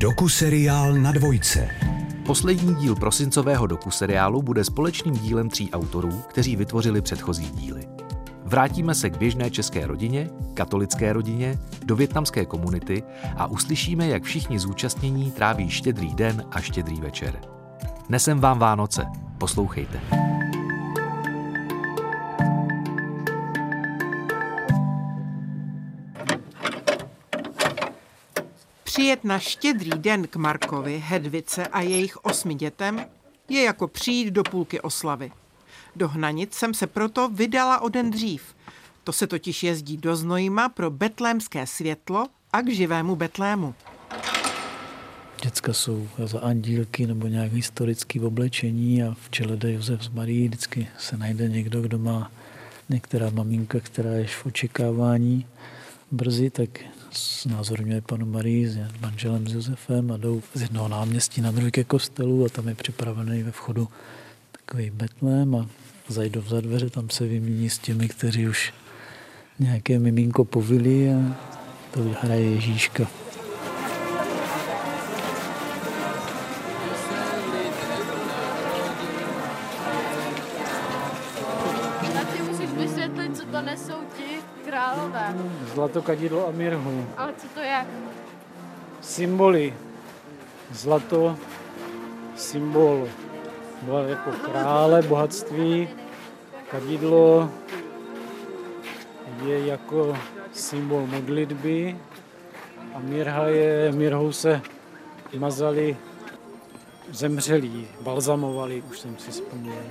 Dokuseriál 0.00 0.92
na 0.94 1.12
dvojce. 1.12 1.68
Poslední 2.26 2.74
díl 2.74 2.94
prosincového 2.94 3.66
dokuseriálu 3.66 4.42
bude 4.42 4.64
společným 4.64 5.14
dílem 5.14 5.48
tří 5.48 5.70
autorů, 5.72 6.22
kteří 6.28 6.56
vytvořili 6.56 7.02
předchozí 7.02 7.50
díly. 7.50 7.88
Vrátíme 8.44 8.94
se 8.94 9.10
k 9.10 9.18
běžné 9.18 9.50
české 9.50 9.86
rodině, 9.86 10.30
katolické 10.54 11.12
rodině, 11.12 11.58
do 11.84 11.96
větnamské 11.96 12.44
komunity 12.44 13.02
a 13.36 13.46
uslyšíme, 13.46 14.08
jak 14.08 14.22
všichni 14.22 14.58
zúčastnění 14.58 15.30
tráví 15.30 15.70
štědrý 15.70 16.14
den 16.14 16.44
a 16.50 16.60
štědrý 16.60 17.00
večer. 17.00 17.40
Nesem 18.08 18.40
vám 18.40 18.58
Vánoce. 18.58 19.06
Poslouchejte. 19.38 20.00
Přijet 29.00 29.24
na 29.24 29.38
štědrý 29.38 29.90
den 29.96 30.26
k 30.26 30.36
Markovi, 30.36 31.02
Hedvice 31.06 31.66
a 31.66 31.80
jejich 31.80 32.16
osmi 32.16 32.54
dětem 32.54 33.06
je 33.48 33.62
jako 33.62 33.88
přijít 33.88 34.30
do 34.30 34.42
půlky 34.42 34.80
oslavy. 34.80 35.32
Do 35.96 36.08
Hnanic 36.08 36.54
jsem 36.54 36.74
se 36.74 36.86
proto 36.86 37.28
vydala 37.28 37.80
o 37.80 37.88
den 37.88 38.10
dřív. 38.10 38.42
To 39.04 39.12
se 39.12 39.26
totiž 39.26 39.62
jezdí 39.62 39.96
do 39.96 40.16
Znojma 40.16 40.68
pro 40.68 40.90
betlémské 40.90 41.66
světlo 41.66 42.26
a 42.52 42.62
k 42.62 42.68
živému 42.68 43.16
Betlému. 43.16 43.74
Děcka 45.42 45.72
jsou 45.72 46.08
za 46.24 46.40
andílky 46.40 47.06
nebo 47.06 47.26
nějak 47.26 47.52
historické 47.52 48.20
oblečení 48.20 49.02
a 49.02 49.14
v 49.22 49.30
čele 49.30 49.56
jde 49.56 49.72
Josef 49.72 50.02
z 50.02 50.08
Marii. 50.08 50.48
Vždycky 50.48 50.88
se 50.98 51.16
najde 51.16 51.48
někdo, 51.48 51.82
kdo 51.82 51.98
má 51.98 52.30
některá 52.88 53.30
maminka, 53.30 53.80
která 53.80 54.10
je 54.10 54.26
v 54.26 54.46
očekávání 54.46 55.46
brzy, 56.10 56.50
tak 56.50 56.70
znázorňuje 57.12 58.00
panu 58.00 58.26
Marii 58.26 58.68
s 58.68 58.78
manželem 59.00 59.48
s 59.48 59.52
Josefem 59.52 60.12
a 60.12 60.16
jdou 60.16 60.42
z 60.54 60.62
jednoho 60.62 60.88
náměstí 60.88 61.40
na 61.40 61.50
druhý 61.50 61.70
ke 61.70 61.84
kostelu 61.84 62.44
a 62.44 62.48
tam 62.48 62.68
je 62.68 62.74
připravený 62.74 63.42
ve 63.42 63.50
vchodu 63.50 63.88
takový 64.52 64.90
betlém 64.90 65.54
a 65.54 65.66
zajdou 66.08 66.42
za 66.42 66.60
dveře, 66.60 66.90
tam 66.90 67.10
se 67.10 67.26
vymění 67.26 67.70
s 67.70 67.78
těmi, 67.78 68.08
kteří 68.08 68.48
už 68.48 68.74
nějaké 69.58 69.98
miminko 69.98 70.44
povili 70.44 71.10
a 71.10 71.36
to 71.90 72.00
hraje 72.22 72.50
Ježíška. 72.50 73.19
Zlato, 85.80 86.02
kadidlo 86.02 86.48
a 86.48 86.50
mirhu. 86.52 87.06
Ale 87.16 87.32
co 87.40 87.48
to 87.54 87.60
je? 87.60 87.86
Symboly. 89.00 89.74
Zlato, 90.72 91.36
symbol 92.36 93.08
byla 93.82 94.02
jako 94.02 94.30
krále, 94.30 95.02
bohatství. 95.02 95.88
Kadidlo 96.70 97.50
je 99.44 99.66
jako 99.66 100.16
symbol 100.52 101.06
modlitby 101.06 101.96
a 102.94 102.98
mirha 102.98 103.46
je, 103.46 103.92
mirhou 103.92 104.32
se 104.32 104.60
mazali 105.38 105.96
zemřelí, 107.10 107.88
balzamovali, 108.00 108.82
už 108.90 108.98
jsem 108.98 109.18
si 109.18 109.30
vzpomněl. 109.30 109.82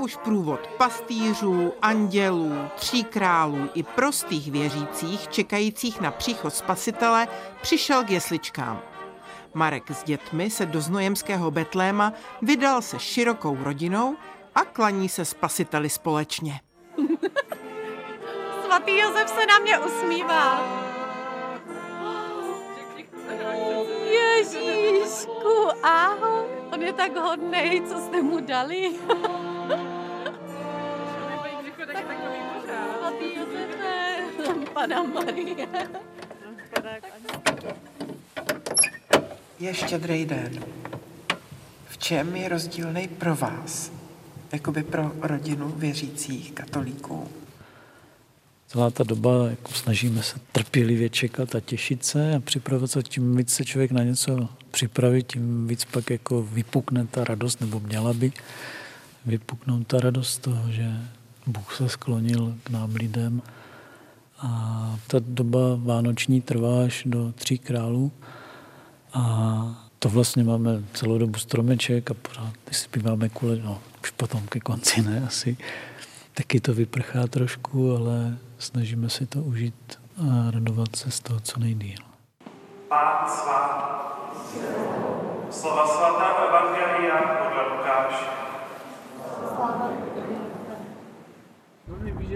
Už 0.00 0.16
průvod 0.16 0.66
pastýřů, 0.66 1.72
andělů, 1.82 2.52
tří 2.74 3.04
králů 3.04 3.68
i 3.74 3.82
prostých 3.82 4.50
věřících 4.50 5.28
čekajících 5.28 6.00
na 6.00 6.10
příchod 6.10 6.54
spasitele 6.54 7.28
přišel 7.60 8.04
k 8.04 8.10
jesličkám. 8.10 8.82
Marek 9.54 9.90
s 9.90 10.02
dětmi 10.02 10.50
se 10.50 10.66
do 10.66 10.80
znojemského 10.80 11.50
Betléma 11.50 12.12
vydal 12.42 12.82
se 12.82 12.98
širokou 12.98 13.56
rodinou 13.60 14.16
a 14.54 14.64
klaní 14.64 15.08
se 15.08 15.24
spasiteli 15.24 15.90
společně. 15.90 16.60
Svatý 18.64 18.98
Josef 18.98 19.28
se 19.28 19.46
na 19.46 19.58
mě 19.58 19.78
usmívá. 19.78 20.62
Ježíšku, 24.04 25.68
ahoj. 25.82 26.60
On 26.72 26.82
je 26.82 26.92
tak 26.92 27.16
hodnej, 27.16 27.82
co 27.88 28.00
jste 28.00 28.22
mu 28.22 28.40
dali. 28.40 28.90
Pana 34.74 35.02
Marie. 35.02 35.68
Je 39.58 39.74
štědrý 39.74 40.24
den. 40.24 40.64
V 41.88 41.98
čem 41.98 42.36
je 42.36 42.48
rozdílný 42.48 43.08
pro 43.08 43.36
vás? 43.36 43.92
Jakoby 44.52 44.82
pro 44.82 45.12
rodinu 45.20 45.68
věřících 45.68 46.52
katolíků? 46.52 47.28
Celá 48.66 48.90
ta 48.90 49.04
doba 49.04 49.48
jako 49.50 49.72
snažíme 49.72 50.22
se 50.22 50.40
trpělivě 50.52 51.08
čekat 51.08 51.54
a 51.54 51.60
těšit 51.60 52.04
se 52.04 52.34
a 52.34 52.40
připravovat 52.40 52.90
se. 52.90 53.02
Tím 53.02 53.36
víc 53.36 53.52
se 53.52 53.64
člověk 53.64 53.90
na 53.90 54.02
něco 54.02 54.48
připraví, 54.70 55.22
tím 55.22 55.66
víc 55.66 55.84
pak 55.84 56.10
jako 56.10 56.42
vypukne 56.42 57.06
ta 57.06 57.24
radost, 57.24 57.60
nebo 57.60 57.80
měla 57.80 58.12
by 58.12 58.32
vypuknout 59.26 59.86
ta 59.86 60.00
radost 60.00 60.38
toho, 60.38 60.72
že 60.72 60.92
Bůh 61.46 61.76
se 61.76 61.88
sklonil 61.88 62.54
k 62.64 62.70
nám 62.70 62.94
lidem 62.94 63.42
a 64.42 64.96
ta 65.06 65.18
doba 65.20 65.60
vánoční 65.76 66.40
trvá 66.40 66.84
až 66.84 67.02
do 67.06 67.32
tří 67.32 67.58
králů. 67.58 68.12
A 69.12 69.86
to 69.98 70.08
vlastně 70.08 70.44
máme 70.44 70.84
celou 70.92 71.18
dobu 71.18 71.38
stromeček 71.38 72.10
a 72.10 72.14
pořád, 72.14 72.52
zpíváme 72.72 73.28
kvůli, 73.28 73.62
no 73.64 73.78
už 74.02 74.10
potom 74.10 74.46
ke 74.46 74.60
konci 74.60 75.02
ne 75.02 75.22
asi, 75.26 75.56
taky 76.34 76.60
to 76.60 76.74
vyprchá 76.74 77.26
trošku, 77.26 77.96
ale 77.96 78.36
snažíme 78.58 79.10
si 79.10 79.26
to 79.26 79.38
užít 79.38 79.98
a 80.18 80.50
radovat 80.50 80.96
se 80.96 81.10
z 81.10 81.20
toho 81.20 81.40
co 81.40 81.60
nejdýl. 81.60 81.98
Pán 82.88 83.28
svatý. 83.28 83.70
Slova 85.50 85.86
svatého 85.86 86.48
Evangelia 86.48 87.16
podle 87.18 87.76
Lukáše. 87.76 88.49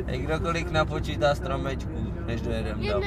Ej, 0.07 0.19
kdokoliv 0.19 0.71
napočítá 0.71 1.35
stromečků, 1.35 2.13
než 2.27 2.41
dojedem 2.41 2.81
dom. 2.81 3.03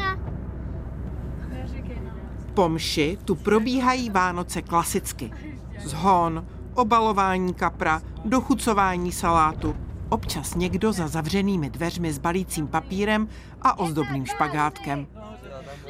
Po 2.53 2.69
mši 2.69 3.17
tu 3.25 3.35
probíhají 3.35 4.09
Vánoce 4.09 4.61
klasicky. 4.61 5.31
Zhon, 5.79 6.45
obalování 6.73 7.53
kapra, 7.53 8.01
dochucování 8.25 9.11
salátu, 9.11 9.75
občas 10.09 10.55
někdo 10.55 10.93
za 10.93 11.07
zavřenými 11.07 11.69
dveřmi 11.69 12.13
s 12.13 12.17
balícím 12.17 12.67
papírem 12.67 13.27
a 13.61 13.79
ozdobným 13.79 14.25
špagátkem. 14.25 15.07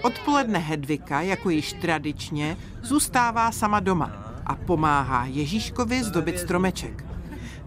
Odpoledne 0.03 0.59
Hedvika, 0.59 1.21
jako 1.21 1.49
již 1.49 1.73
tradičně, 1.73 2.57
zůstává 2.81 3.51
sama 3.51 3.79
doma 3.79 4.11
a 4.45 4.55
pomáhá 4.55 5.25
Ježíškovi 5.25 6.03
zdobit 6.03 6.39
stromeček. 6.39 7.06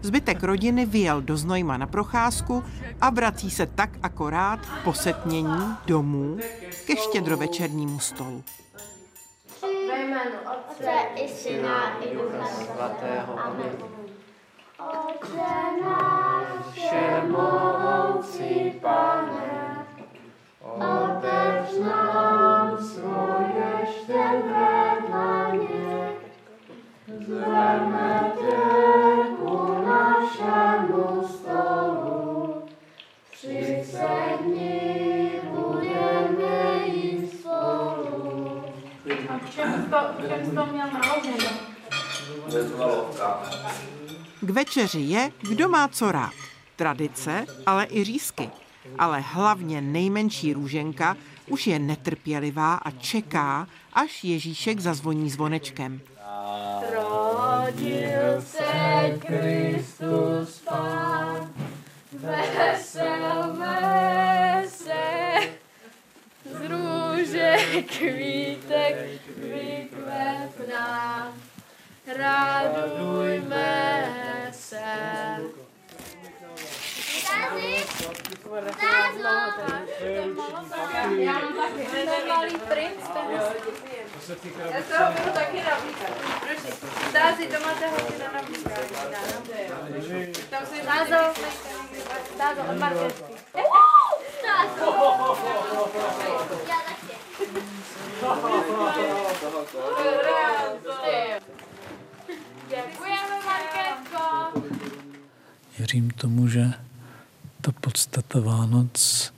Zbytek 0.01 0.43
rodiny 0.43 0.85
vyjel 0.85 1.21
do 1.21 1.37
Znojma 1.37 1.77
na 1.77 1.87
procházku 1.87 2.63
a 3.01 3.09
vrací 3.09 3.51
se 3.51 3.65
tak 3.65 3.89
akorát 4.03 4.59
po 4.83 4.93
setmění 4.93 5.75
domů 5.85 6.37
ke 6.87 6.97
štědrovečernímu 6.97 7.99
stolu. 7.99 8.43
Ve 9.61 10.01
jménu 10.01 10.37
Otce 10.51 10.91
i 11.15 11.27
Syna 11.27 11.99
i 11.99 12.15
Ducha 12.15 12.45
Svatého. 12.45 13.39
Amen. 13.39 13.71
Otče 14.79 15.81
náš, 15.83 16.47
všemohoucí 16.73 18.73
Pane, 18.81 19.85
otevř 20.61 21.40
to, 40.29 40.65
měl 40.65 40.87
naloženo? 40.91 41.49
K 44.41 44.49
večeři 44.49 44.99
je, 44.99 45.31
kdo 45.41 45.69
má 45.69 45.87
co 45.87 46.11
rád. 46.11 46.33
Tradice, 46.75 47.45
ale 47.65 47.87
i 47.89 48.03
řízky. 48.03 48.49
Ale 48.99 49.19
hlavně 49.19 49.81
nejmenší 49.81 50.53
růženka 50.53 51.17
už 51.47 51.67
je 51.67 51.79
netrpělivá 51.79 52.75
a 52.75 52.91
čeká, 52.91 53.67
až 53.93 54.23
Ježíšek 54.23 54.79
zazvoní 54.79 55.29
zvonečkem. 55.29 56.01
Rodil 56.93 58.41
se 58.41 59.19
Kristus 59.19 60.59
Pán, 60.59 61.49
veselme 62.13 64.20
kvítek 67.97 68.95
vykvetná, 69.37 70.97
radujme 72.17 73.71
se. 74.51 74.81
Já 81.19 81.39
mám 81.39 81.53
taky. 81.53 81.85
To 81.85 81.97
je 81.97 82.25
malý 82.27 82.57
princ, 82.57 83.03
ten 83.13 83.31
Já 84.73 84.81
toho 84.81 85.11
budu 85.11 85.31
taky 85.33 85.57
nabíkat. 85.57 86.11
Prosím. 86.39 86.89
Stázi, 87.09 87.47
to 87.47 87.59
máte 87.65 87.87
hodně 87.87 88.17
na 88.19 88.31
nabíkání. 88.31 88.87
Tam 90.49 90.65
si 90.65 90.81
Tázo, 90.81 91.33
Tázo, 92.37 92.61
od 92.71 92.77
Marketky. 92.77 93.33
Věřím 105.77 106.09
tomu, 106.09 106.47
že 106.47 106.73
ta 107.61 107.71
podstata 107.71 108.39
Vánoc, 108.39 109.33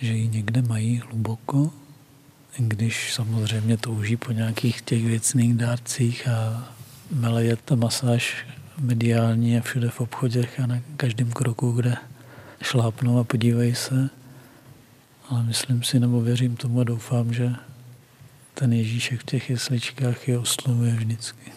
že 0.00 0.12
ji 0.12 0.28
někde 0.28 0.62
mají 0.62 0.98
hluboko, 0.98 1.70
když 2.56 3.14
samozřejmě 3.14 3.76
touží 3.76 4.16
po 4.16 4.32
nějakých 4.32 4.82
těch 4.82 5.04
věcných 5.04 5.54
dárcích 5.54 6.28
a 6.28 6.68
mele 7.10 7.56
ta 7.64 7.74
masáž 7.74 8.46
mediální 8.78 9.58
a 9.58 9.62
všude 9.62 9.90
v 9.90 10.00
obchodech 10.00 10.60
a 10.60 10.66
na 10.66 10.80
každém 10.96 11.32
kroku, 11.32 11.72
kde 11.72 11.96
šlápnou 12.62 13.18
a 13.18 13.24
podívají 13.24 13.74
se. 13.74 14.10
Ale 15.30 15.42
myslím 15.42 15.82
si, 15.82 16.00
nebo 16.00 16.20
věřím 16.20 16.56
tomu 16.56 16.80
a 16.80 16.84
doufám, 16.84 17.34
že 17.34 17.52
ten 18.54 18.72
Ježíšek 18.72 19.20
v 19.20 19.24
těch 19.24 19.50
jesličkách 19.50 20.28
je 20.28 20.38
oslovuje 20.38 20.92
vždycky. 20.92 21.52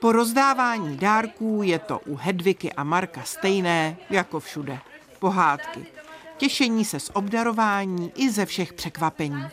Po 0.00 0.12
rozdávání 0.12 0.96
dárků 0.96 1.62
je 1.64 1.78
to 1.78 1.98
u 1.98 2.16
Hedviky 2.16 2.72
a 2.72 2.84
Marka 2.84 3.22
stejné 3.22 3.96
jako 4.10 4.40
všude. 4.40 4.78
Pohádky. 5.18 5.86
Těšení 6.36 6.84
se 6.84 7.00
z 7.00 7.10
obdarování 7.12 8.12
i 8.14 8.30
ze 8.30 8.46
všech 8.46 8.72
překvapení. 8.72 9.44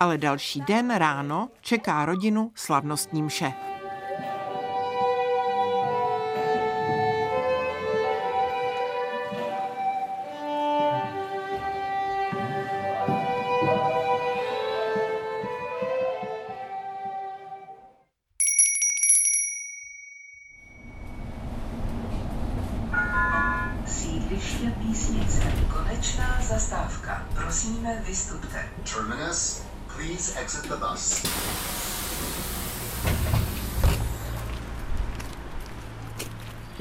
Ale 0.00 0.18
další 0.18 0.60
den 0.60 0.94
ráno 0.94 1.48
čeká 1.60 2.04
rodinu 2.04 2.50
slavnostní 2.54 3.22
mše. 3.22 3.52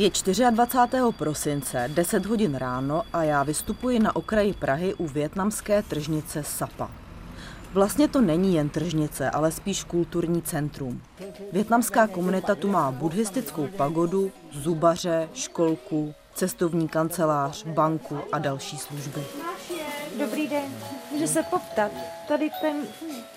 Je 0.01 0.09
24. 0.09 1.01
prosince, 1.18 1.89
10 1.94 2.25
hodin 2.25 2.56
ráno 2.56 3.03
a 3.13 3.24
já 3.24 3.44
vystupuji 3.44 4.00
na 4.00 4.15
okraji 4.15 4.53
Prahy 4.53 4.94
u 4.94 5.07
větnamské 5.07 5.83
tržnice 5.83 6.44
Sapa. 6.44 6.92
Vlastně 7.74 8.07
to 8.07 8.21
není 8.21 8.56
jen 8.56 8.69
tržnice, 8.69 9.30
ale 9.30 9.51
spíš 9.51 9.83
kulturní 9.83 10.42
centrum. 10.42 11.01
Větnamská 11.51 12.07
komunita 12.07 12.56
tu 12.56 12.68
má 12.68 12.92
buddhistickou 12.92 13.68
pagodu, 13.68 14.31
zubaře, 14.51 15.30
školku, 15.33 16.13
cestovní 16.33 16.88
kancelář, 16.88 17.65
banku 17.65 18.18
a 18.31 18.39
další 18.39 18.77
služby. 18.77 19.24
Dobrý 20.19 20.47
den. 20.47 20.71
Může 21.12 21.27
se 21.27 21.44
poptat. 21.44 21.92
Tady 22.27 22.50
ten 22.62 22.75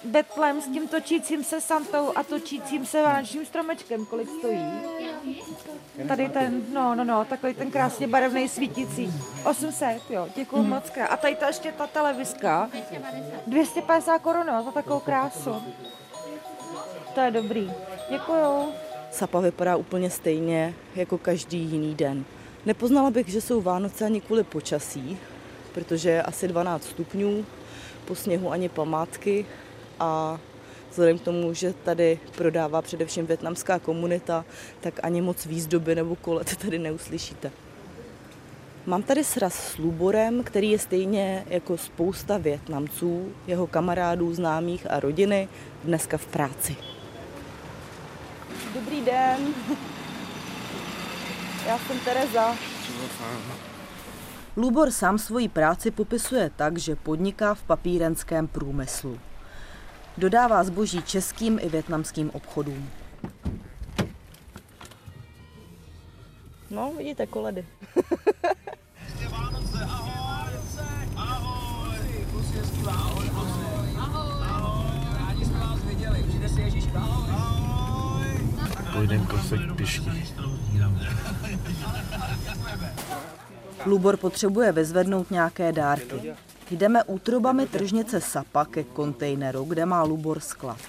betlem 0.05 0.61
s 0.61 0.65
tím 0.65 0.89
točícím 0.89 1.45
se 1.45 1.61
Santou 1.61 2.13
a 2.17 2.23
točícím 2.23 2.87
se 2.87 3.03
vánočním 3.03 3.47
stromečkem, 3.47 4.07
kolik 4.07 4.29
stojí? 4.39 4.65
Tady 6.09 6.29
ten, 6.29 6.63
no, 6.73 6.95
no, 6.95 7.05
no, 7.05 7.25
takový 7.25 7.55
ten 7.55 7.71
krásně 7.71 8.09
barevný 8.09 8.49
svítící. 8.49 9.13
800, 9.45 10.03
jo, 10.11 10.29
děkuji 10.37 10.57
hmm. 10.57 10.71
moc 10.71 10.91
krát. 10.91 11.07
A 11.07 11.17
tady 11.17 11.37
ta 11.37 11.47
ještě 11.47 11.73
ta 11.73 11.87
televizka. 11.87 12.71
250 13.47 14.19
korun 14.19 14.47
za 14.65 14.71
takovou 14.71 15.01
krásu. 15.01 15.63
To 17.15 17.21
je 17.21 17.31
dobrý. 17.31 17.73
Děkuju. 18.11 18.73
Sapa 19.11 19.41
vypadá 19.41 19.77
úplně 19.77 20.11
stejně 20.11 20.75
jako 20.95 21.19
každý 21.19 21.59
jiný 21.59 21.95
den. 21.95 22.25
Nepoznala 22.67 23.11
bych, 23.11 23.29
že 23.29 23.41
jsou 23.41 23.61
Vánoce 23.61 24.05
ani 24.05 24.21
kvůli 24.21 24.45
počasí, 24.45 25.19
protože 25.75 26.11
je 26.11 26.23
asi 26.23 26.49
12 26.49 26.85
stupňů, 26.85 27.47
po 28.05 28.15
sněhu 28.15 28.51
ani 28.51 28.69
památky 28.69 29.47
a 30.01 30.39
vzhledem 30.91 31.19
k 31.19 31.23
tomu, 31.23 31.55
že 31.55 31.75
tady 31.85 32.21
prodává 32.37 32.83
především 32.83 33.27
větnamská 33.27 33.79
komunita, 33.79 34.45
tak 34.81 35.01
ani 35.03 35.21
moc 35.23 35.47
výzdoby 35.47 35.95
nebo 35.95 36.17
kolet 36.17 36.57
tady 36.57 36.79
neuslyšíte. 36.79 37.51
Mám 38.87 39.03
tady 39.03 39.25
sraz 39.25 39.55
s 39.55 39.79
Luborem, 39.79 40.43
který 40.43 40.71
je 40.71 40.79
stejně 40.79 41.45
jako 41.49 41.79
spousta 41.79 42.39
Větnamců, 42.39 43.33
jeho 43.47 43.67
kamarádů, 43.67 44.35
známých 44.35 44.91
a 44.91 45.01
rodiny, 45.01 45.49
dneska 45.85 46.19
v 46.19 46.27
práci. 46.27 46.77
Dobrý 48.75 49.01
den. 49.01 49.55
Já 51.67 51.79
jsem 51.79 51.99
Tereza. 51.99 52.57
Lubor 54.57 54.91
sám 54.91 55.19
svoji 55.19 55.49
práci 55.49 55.91
popisuje 55.91 56.51
tak, 56.57 56.79
že 56.79 56.97
podniká 56.97 57.55
v 57.55 57.63
papírenském 57.63 58.49
průmyslu. 58.49 59.19
Dodává 60.19 60.65
zboží 60.65 61.03
českým 61.03 61.59
i 61.63 61.69
větnamským 61.69 62.31
obchodům. 62.31 62.91
No, 66.71 66.93
vidíte 66.99 67.27
koledy. 67.27 67.67
Pojdem 78.93 79.27
kousek 79.27 79.61
pěšky. 79.77 80.11
Lubor 83.87 84.17
potřebuje 84.17 84.73
vyzvednout 84.73 85.31
nějaké 85.31 85.73
dárky. 85.73 86.35
Jdeme 86.71 87.05
útrobami 87.05 87.67
tržnice 87.67 88.21
Sapa 88.21 88.65
ke 88.65 88.85
kontejneru, 88.85 89.65
kde 89.65 89.87
má 89.87 90.03
Lubor 90.03 90.41
sklad. 90.41 90.81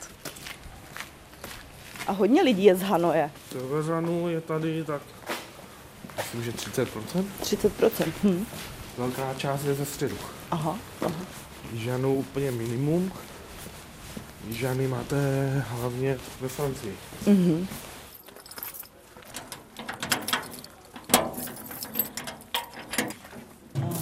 A 2.08 2.12
hodně 2.12 2.41
lidí 2.41 2.63
je 2.63 2.75
z 2.75 2.82
Hanoje. 2.82 3.32
Severanu 3.51 4.29
je 4.29 4.41
tady 4.41 4.84
tak, 4.84 5.01
myslím, 6.17 6.44
že 6.44 6.51
30%. 6.51 6.88
30%, 7.41 8.12
hm. 8.24 8.46
Velká 8.98 9.34
část 9.34 9.63
je 9.63 9.74
ze 9.74 9.86
středu. 9.86 10.15
Aha, 10.51 10.77
aha. 11.01 11.15
Jižanu 11.74 12.15
úplně 12.15 12.51
minimum. 12.51 13.12
Jižany 14.48 14.88
máte 14.88 15.15
hlavně 15.70 16.17
ve 16.41 16.48
Francii. 16.48 16.96
Mhm. 17.27 17.67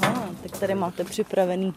Aha, 0.02 0.30
tak 0.44 0.53
tady 0.64 0.76
máte 0.76 1.04
připravený. 1.04 1.74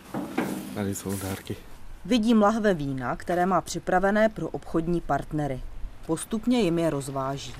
Tady 0.74 0.94
jsou 0.94 1.18
dárky. 1.18 1.56
Vidím 2.04 2.42
lahve 2.42 2.74
vína, 2.74 3.16
které 3.16 3.46
má 3.46 3.60
připravené 3.60 4.28
pro 4.28 4.48
obchodní 4.48 5.00
partnery. 5.00 5.60
Postupně 6.06 6.60
jim 6.60 6.78
je 6.78 6.90
rozváží. 6.90 7.54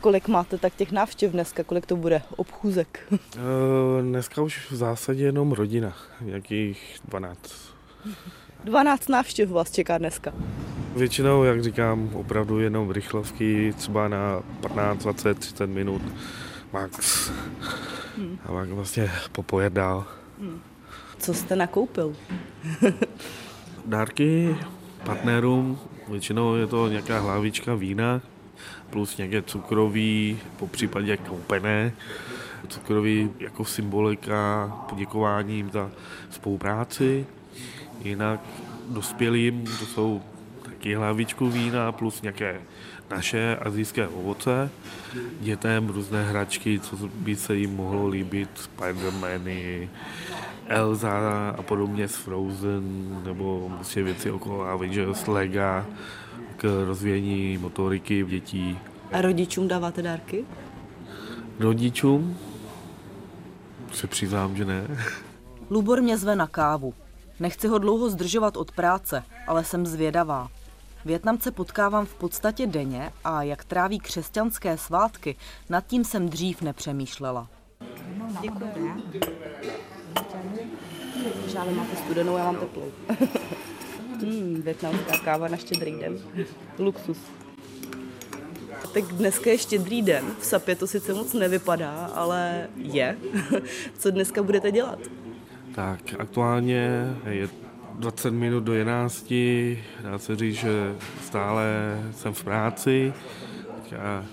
Kolik 0.00 0.28
máte 0.28 0.58
tak 0.58 0.74
těch 0.74 0.92
návštěv 0.92 1.32
dneska? 1.32 1.64
Kolik 1.64 1.86
to 1.86 1.96
bude 1.96 2.22
obchůzek? 2.36 3.00
E, 3.12 4.02
dneska 4.02 4.42
už 4.42 4.70
v 4.70 4.74
zásadě 4.74 5.24
jenom 5.24 5.52
rodina. 5.52 5.96
Jakých 6.24 6.98
12. 7.04 7.38
12 8.64 9.08
návštěv 9.08 9.50
vás 9.50 9.70
čeká 9.70 9.98
dneska. 9.98 10.32
Většinou, 10.96 11.44
jak 11.44 11.62
říkám, 11.62 12.10
opravdu 12.14 12.60
jenom 12.60 12.90
rychlovky, 12.90 13.74
třeba 13.76 14.08
na 14.08 14.42
15, 14.60 15.02
20, 15.02 15.38
30 15.38 15.66
minut 15.66 16.02
max. 16.72 17.30
Hmm. 18.16 18.38
A 18.44 18.52
pak 18.52 18.68
vlastně 18.68 19.10
popojet 19.32 19.72
dál. 19.72 20.06
Co 21.18 21.34
jste 21.34 21.56
nakoupil? 21.56 22.16
Dárky 23.86 24.56
partnerům, 25.04 25.78
většinou 26.08 26.54
je 26.54 26.66
to 26.66 26.88
nějaká 26.88 27.20
hlavička 27.20 27.74
vína, 27.74 28.20
plus 28.90 29.16
nějaké 29.16 29.42
cukroví, 29.42 30.38
po 30.56 30.66
případě 30.66 31.16
koupené. 31.16 31.92
Cukroví 32.68 33.30
jako 33.38 33.64
symbolika 33.64 34.72
poděkování 34.88 35.70
za 35.72 35.90
spolupráci. 36.30 37.26
Jinak 38.02 38.40
dospělým 38.88 39.64
to 39.64 39.86
jsou 39.86 40.22
taky 40.62 40.94
hlavičku 40.94 41.50
vína 41.50 41.92
plus 41.92 42.22
nějaké 42.22 42.60
naše 43.10 43.56
azijské 43.56 44.08
ovoce. 44.08 44.70
Dětem 45.40 45.88
různé 45.88 46.24
hračky, 46.24 46.80
co 46.80 46.96
by 47.14 47.36
se 47.36 47.56
jim 47.56 47.76
mohlo 47.76 48.06
líbit, 48.06 48.48
Spidermany, 48.54 49.90
Elza 50.66 51.54
a 51.58 51.62
podobně 51.62 52.08
z 52.08 52.16
Frozen, 52.16 53.16
nebo 53.24 53.70
prostě 53.74 54.02
věci 54.02 54.30
okolo 54.30 54.64
Avengers, 54.64 55.26
Lega, 55.26 55.86
k 56.56 56.84
rozvíjení 56.86 57.58
motoriky 57.58 58.24
dětí. 58.24 58.78
A 59.12 59.20
rodičům 59.20 59.68
dáváte 59.68 60.02
dárky? 60.02 60.44
Rodičům 61.58 62.38
se 63.92 64.06
přiznám, 64.06 64.56
že 64.56 64.64
ne. 64.64 64.86
Lubor 65.70 66.02
mě 66.02 66.18
zve 66.18 66.36
na 66.36 66.46
kávu. 66.46 66.94
Nechci 67.40 67.68
ho 67.68 67.78
dlouho 67.78 68.10
zdržovat 68.10 68.56
od 68.56 68.72
práce, 68.72 69.22
ale 69.46 69.64
jsem 69.64 69.86
zvědavá. 69.86 70.48
Větnamce 71.08 71.50
potkávám 71.50 72.06
v 72.06 72.14
podstatě 72.14 72.66
denně 72.66 73.12
a 73.24 73.42
jak 73.42 73.64
tráví 73.64 73.98
křesťanské 73.98 74.78
svátky, 74.78 75.36
nad 75.68 75.86
tím 75.86 76.04
jsem 76.04 76.28
dřív 76.28 76.62
nepřemýšlela. 76.62 77.48
Děkuji. 78.40 78.92
Žále 81.46 81.72
máte 81.72 81.96
studenou, 81.96 82.36
já 82.36 82.44
mám 82.44 82.56
teplou. 82.56 82.92
hmm, 84.20 84.62
větnamská 84.62 85.18
káva 85.18 85.48
na 85.48 85.56
štědrý 85.56 86.00
den. 86.00 86.18
Luxus. 86.78 87.18
Tak 88.94 89.04
dneska 89.04 89.50
je 89.50 89.58
štědrý 89.58 90.02
den, 90.02 90.24
v 90.40 90.44
Sapě 90.44 90.76
to 90.76 90.86
sice 90.86 91.14
moc 91.14 91.32
nevypadá, 91.32 92.10
ale 92.14 92.68
je. 92.76 93.16
Co 93.98 94.10
dneska 94.10 94.42
budete 94.42 94.72
dělat? 94.72 94.98
Tak 95.74 96.00
aktuálně 96.18 97.14
je 97.28 97.48
20 97.98 98.30
minut 98.30 98.64
do 98.64 98.74
11, 98.74 99.34
dá 100.02 100.18
se 100.18 100.36
říct, 100.36 100.54
že 100.54 100.94
stále 101.26 101.64
jsem 102.12 102.34
v 102.34 102.44
práci. 102.44 103.12
Já 103.90 104.24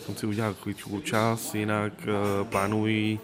jsem 0.00 0.16
si 0.16 0.26
udělal 0.26 0.54
chvíličku 0.54 1.00
čas, 1.00 1.54
jinak 1.54 1.92
eh, 2.02 2.44
plánuji 2.44 3.18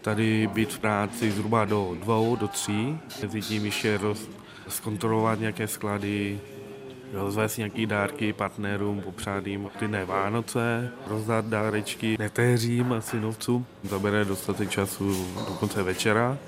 tady 0.00 0.46
být 0.52 0.72
v 0.72 0.78
práci 0.78 1.30
zhruba 1.30 1.64
do 1.64 1.96
dvou, 2.00 2.36
do 2.36 2.48
tří. 2.48 2.98
Mezi 3.22 3.40
tím 3.40 3.64
ještě 3.64 3.98
roz, 3.98 4.28
zkontrolovat 4.68 5.40
nějaké 5.40 5.68
sklady, 5.68 6.40
rozvést 7.12 7.56
nějaké 7.56 7.86
dárky 7.86 8.32
partnerům, 8.32 9.00
popřát 9.00 9.46
jim 9.46 9.70
klidné 9.78 10.04
Vánoce, 10.04 10.90
rozdat 11.06 11.44
dárečky 11.44 12.16
netéřím 12.18 12.92
a 12.92 13.00
synovcům. 13.00 13.66
Zabere 13.84 14.24
dostatek 14.24 14.70
času 14.70 15.26
do 15.34 15.54
konce 15.54 15.82
večera. 15.82 16.38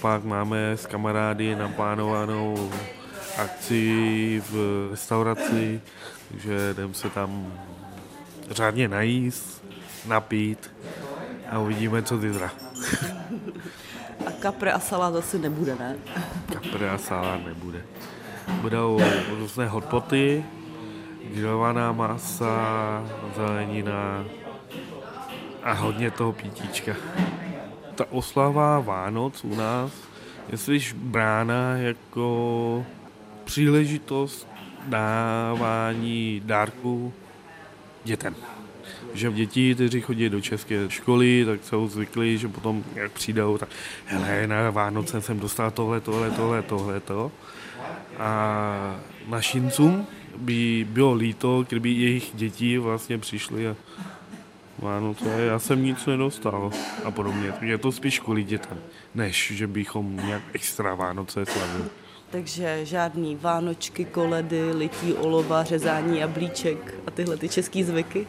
Pak 0.00 0.24
máme 0.24 0.72
s 0.72 0.86
kamarády 0.86 1.56
naplánovanou 1.56 2.70
akci 3.38 4.42
v 4.50 4.88
restauraci, 4.90 5.80
takže 6.28 6.70
jdem 6.70 6.94
se 6.94 7.10
tam 7.10 7.52
řádně 8.50 8.88
najíst, 8.88 9.64
napít 10.06 10.70
a 11.50 11.58
uvidíme, 11.58 12.02
co 12.02 12.18
zítra. 12.18 12.50
A 14.26 14.30
kapre 14.30 14.72
a 14.72 14.80
salát 14.80 15.14
zase 15.14 15.38
nebude, 15.38 15.74
ne? 15.74 15.96
Kapre 16.52 16.90
a 16.90 16.98
salát 16.98 17.46
nebude. 17.46 17.82
Budou 18.60 19.00
různé 19.38 19.66
hotpoty, 19.66 20.44
grillovaná 21.34 21.92
masa, 21.92 23.04
zelenina 23.36 24.24
a 25.62 25.72
hodně 25.72 26.10
toho 26.10 26.32
pítíčka. 26.32 26.92
Ta 27.96 28.04
oslava 28.10 28.80
Vánoc 28.80 29.44
u 29.44 29.54
nás 29.54 29.92
je 30.48 30.58
spíš 30.58 30.92
brána 30.92 31.76
jako 31.76 32.86
příležitost 33.44 34.48
dávání 34.86 36.42
dárků 36.44 37.12
dětem. 38.04 38.34
Že 39.14 39.32
děti, 39.32 39.74
kteří 39.74 40.00
chodí 40.00 40.28
do 40.28 40.40
české 40.40 40.90
školy, 40.90 41.44
tak 41.44 41.64
jsou 41.64 41.88
zvyklí, 41.88 42.38
že 42.38 42.48
potom, 42.48 42.84
jak 42.94 43.12
přijdou, 43.12 43.58
tak 43.58 43.68
hele, 44.06 44.46
na 44.46 44.70
Vánoce 44.70 45.20
jsem 45.20 45.40
dostal 45.40 45.70
tohle, 45.70 46.00
tohle, 46.00 46.30
tohle, 46.30 46.62
tohle, 46.62 47.00
to. 47.00 47.32
A 48.18 49.00
našincům 49.28 50.06
by 50.36 50.86
bylo 50.90 51.14
líto, 51.14 51.64
kdyby 51.68 51.90
jejich 51.90 52.30
děti 52.34 52.78
vlastně 52.78 53.18
přišly 53.18 53.68
a 53.68 53.76
Vánoce, 54.78 55.40
já 55.40 55.58
jsem 55.58 55.84
nic 55.84 56.06
nedostal 56.06 56.70
a 57.04 57.10
podobně. 57.10 57.52
Je 57.60 57.78
to 57.78 57.92
spíš 57.92 58.20
kvůli 58.20 58.44
dětem, 58.44 58.78
než 59.14 59.52
že 59.54 59.66
bychom 59.66 60.16
nějak 60.16 60.42
extra 60.52 60.94
Vánoce 60.94 61.46
slavili. 61.46 61.84
Takže 62.30 62.80
žádný 62.84 63.36
vánočky, 63.36 64.04
koledy, 64.04 64.72
lití 64.72 65.14
olova, 65.14 65.64
řezání 65.64 66.18
jablíček 66.18 66.94
a 67.06 67.10
tyhle 67.10 67.36
ty 67.36 67.48
český 67.48 67.84
zvyky? 67.84 68.26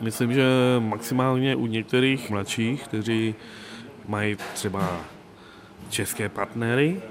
Myslím, 0.00 0.34
že 0.34 0.44
maximálně 0.78 1.56
u 1.56 1.66
některých 1.66 2.30
mladších, 2.30 2.84
kteří 2.84 3.34
mají 4.08 4.36
třeba 4.54 5.00
české 5.90 6.28
partnery, 6.28 7.02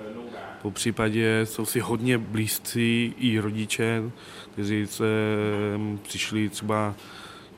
po 0.61 0.71
případě 0.71 1.41
jsou 1.43 1.65
si 1.65 1.79
hodně 1.79 2.17
blízcí 2.17 3.13
i 3.17 3.39
rodiče, 3.39 4.03
kteří 4.53 4.87
se 4.87 5.05
přišli 6.01 6.49
třeba 6.49 6.95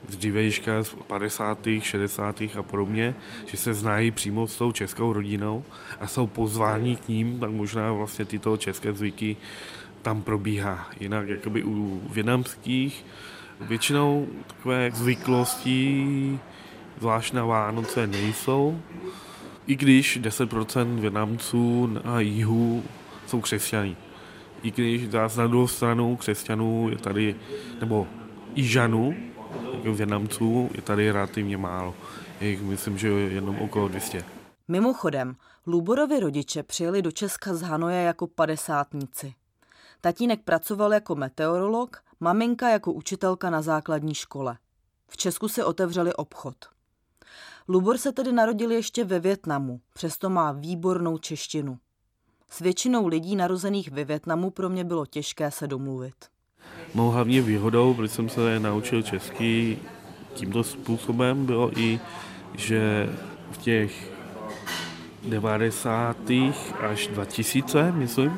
z 0.07 0.17
dřívejška 0.17 0.83
z 0.83 0.95
50., 1.07 1.67
60. 1.81 2.41
a 2.59 2.63
podobně, 2.63 3.15
že 3.45 3.57
se 3.57 3.73
znají 3.73 4.11
přímo 4.11 4.47
s 4.47 4.57
tou 4.57 4.71
českou 4.71 5.13
rodinou 5.13 5.63
a 5.99 6.07
jsou 6.07 6.27
pozváni 6.27 6.95
k 6.95 7.07
ním, 7.07 7.39
tak 7.39 7.51
možná 7.51 7.93
vlastně 7.93 8.25
tyto 8.25 8.57
české 8.57 8.93
zvyky 8.93 9.37
tam 10.01 10.21
probíhá. 10.21 10.89
Jinak 10.99 11.27
jakoby 11.27 11.63
u 11.63 12.01
větnamských 12.09 13.05
většinou 13.61 14.27
takové 14.47 14.91
zvyklosti, 14.93 16.39
zvlášť 16.99 17.33
na 17.33 17.45
Vánoce, 17.45 18.07
nejsou. 18.07 18.81
I 19.67 19.75
když 19.75 20.19
10% 20.21 20.99
Větnamců 20.99 21.87
na 21.87 22.19
jihu 22.19 22.83
jsou 23.25 23.41
křesťaní. 23.41 23.97
I 24.63 24.71
když 24.71 25.09
zase 25.09 25.39
na 25.39 25.47
druhou 25.47 25.67
stranu 25.67 26.15
křesťanů 26.15 26.89
je 26.89 26.97
tady, 26.97 27.35
nebo 27.79 28.07
Ižanů, 28.55 29.15
Větnamců, 29.83 30.69
je 30.75 30.81
tady 30.81 31.11
relativně 31.11 31.57
málo. 31.57 31.95
Jich, 32.41 32.61
myslím, 32.61 32.97
že 32.97 33.07
jenom 33.07 33.59
okolo 33.59 33.87
200. 33.87 34.25
Mimochodem, 34.67 35.35
Luborovi 35.67 36.19
rodiče 36.19 36.63
přijeli 36.63 37.01
do 37.01 37.11
Česka 37.11 37.53
z 37.53 37.61
Hanoje 37.61 38.01
jako 38.01 38.27
padesátníci. 38.27 39.33
Tatínek 40.01 40.43
pracoval 40.43 40.93
jako 40.93 41.15
meteorolog, 41.15 42.03
maminka 42.19 42.69
jako 42.69 42.93
učitelka 42.93 43.49
na 43.49 43.61
základní 43.61 44.15
škole. 44.15 44.57
V 45.07 45.17
Česku 45.17 45.47
si 45.47 45.63
otevřeli 45.63 46.13
obchod. 46.13 46.55
Lubor 47.67 47.97
se 47.97 48.11
tedy 48.11 48.31
narodil 48.31 48.71
ještě 48.71 49.03
ve 49.05 49.19
Větnamu, 49.19 49.81
přesto 49.93 50.29
má 50.29 50.51
výbornou 50.51 51.17
češtinu. 51.17 51.79
S 52.49 52.59
většinou 52.59 53.07
lidí 53.07 53.35
narozených 53.35 53.91
ve 53.91 54.03
Větnamu 54.03 54.49
pro 54.49 54.69
mě 54.69 54.83
bylo 54.83 55.05
těžké 55.05 55.51
se 55.51 55.67
domluvit. 55.67 56.15
Mou 56.93 57.09
hlavní 57.09 57.41
výhodou, 57.41 57.93
protože 57.93 58.13
jsem 58.13 58.29
se 58.29 58.59
naučil 58.59 59.01
česky 59.01 59.77
tímto 60.33 60.63
způsobem, 60.63 61.45
bylo 61.45 61.79
i, 61.79 61.99
že 62.57 63.09
v 63.51 63.57
těch 63.57 64.11
90. 65.27 66.17
až 66.79 67.07
2000, 67.07 67.91
myslím, 67.91 68.33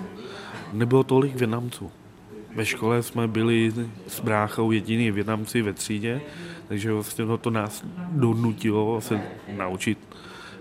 nebylo 0.73 1.03
tolik 1.03 1.35
Větnamců. 1.35 1.91
Ve 2.55 2.65
škole 2.65 3.03
jsme 3.03 3.27
byli 3.27 3.73
s 4.07 4.19
bráchou 4.19 4.71
jediný 4.71 5.11
Větnamci 5.11 5.61
ve 5.61 5.73
třídě, 5.73 6.21
takže 6.67 6.93
vlastně 6.93 7.25
to 7.41 7.49
nás 7.49 7.83
donutilo 8.11 9.01
se 9.01 9.21
naučit 9.57 9.97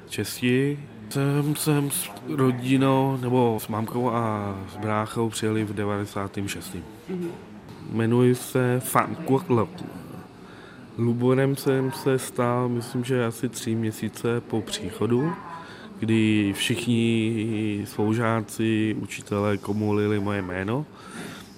česky. 0.08 0.78
Jsem, 1.08 1.56
jsem 1.56 1.90
s 1.90 2.10
rodinou, 2.28 3.18
nebo 3.20 3.58
s 3.62 3.68
mámkou 3.68 4.10
a 4.10 4.54
s 4.72 4.76
bráchou 4.76 5.28
přijeli 5.28 5.64
v 5.64 5.74
96. 5.74 6.76
Mm-hmm. 7.10 7.49
Jmenuji 7.90 8.34
se 8.34 8.80
Fan 8.80 9.14
Quoc 9.14 9.42
Lộc. 9.48 9.68
Luborem 10.98 11.56
jsem 11.56 11.92
se 11.92 12.18
stal, 12.18 12.68
myslím, 12.68 13.04
že 13.04 13.24
asi 13.24 13.48
tři 13.48 13.74
měsíce 13.74 14.40
po 14.40 14.60
příchodu, 14.60 15.32
kdy 15.98 16.52
všichni 16.56 17.82
spolužáci, 17.84 18.96
učitelé 19.00 19.56
komulili 19.56 20.20
moje 20.20 20.42
jméno, 20.42 20.86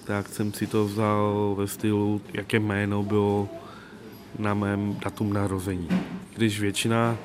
tak 0.05 0.27
jsem 0.27 0.53
si 0.53 0.67
to 0.67 0.85
vzal 0.85 1.55
ve 1.57 1.67
stylu, 1.67 2.21
jaké 2.33 2.59
jméno 2.59 3.03
bylo 3.03 3.49
na 4.39 4.53
mém 4.53 4.97
datum 5.03 5.33
narození. 5.33 5.87
Když 6.35 6.59
většina 6.59 7.17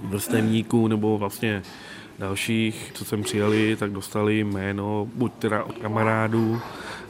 vrstevníků 0.00 0.88
nebo 0.88 1.18
vlastně 1.18 1.62
dalších, 2.18 2.90
co 2.94 3.04
jsem 3.04 3.22
přijali, 3.22 3.76
tak 3.76 3.90
dostali 3.90 4.40
jméno 4.40 5.08
buď 5.14 5.32
teda 5.32 5.64
od 5.64 5.78
kamarádů, 5.78 6.60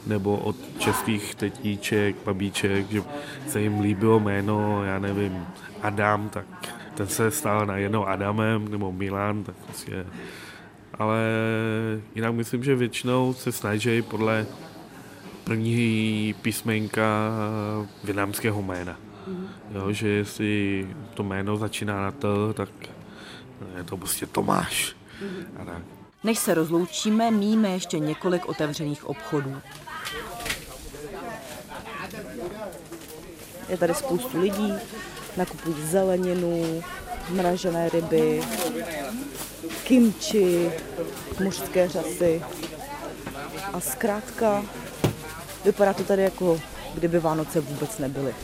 nebo 0.07 0.37
od 0.37 0.55
českých 0.77 1.35
tetíček, 1.35 2.15
babíček, 2.25 2.91
že 2.91 3.01
se 3.47 3.61
jim 3.61 3.79
líbilo 3.79 4.19
jméno, 4.19 4.85
já 4.85 4.99
nevím, 4.99 5.45
Adam, 5.81 6.29
tak 6.29 6.45
ten 6.93 7.07
se 7.07 7.31
stal 7.31 7.65
na 7.65 7.77
jednou 7.77 8.07
Adamem, 8.07 8.67
nebo 8.67 8.91
Milan, 8.91 9.43
tak 9.43 9.55
prostě 9.55 10.05
ale 10.99 11.19
jinak 12.15 12.33
myslím, 12.33 12.63
že 12.63 12.75
většinou 12.75 13.33
se 13.33 13.51
snaží 13.51 14.01
podle 14.01 14.45
první 15.43 16.35
písmenka 16.41 17.31
větnamského 18.03 18.61
jména. 18.61 18.99
Jo, 19.71 19.91
že 19.91 20.07
jestli 20.07 20.87
to 21.13 21.23
jméno 21.23 21.57
začíná 21.57 22.01
na 22.01 22.11
T, 22.11 22.27
tak 22.53 22.69
je 23.77 23.83
to 23.83 23.97
prostě 23.97 24.25
Tomáš. 24.25 24.95
A 25.61 25.65
tak. 25.65 25.81
Než 26.23 26.39
se 26.39 26.53
rozloučíme, 26.53 27.31
míme 27.31 27.69
ještě 27.69 27.99
několik 27.99 28.45
otevřených 28.45 29.05
obchodů. 29.05 29.61
Je 33.69 33.77
tady 33.77 33.93
spoustu 33.93 34.41
lidí, 34.41 34.73
nakupují 35.37 35.75
zeleninu, 35.83 36.83
mražené 37.29 37.89
ryby, 37.89 38.41
kimči, 39.83 40.71
mužské 41.43 41.89
řasy. 41.89 42.41
A 43.73 43.79
zkrátka 43.79 44.63
vypadá 45.65 45.93
to 45.93 46.03
tady 46.03 46.21
jako 46.23 46.61
kdyby 46.93 47.19
Vánoce 47.19 47.61
vůbec 47.61 47.97
nebyly. 47.97 48.35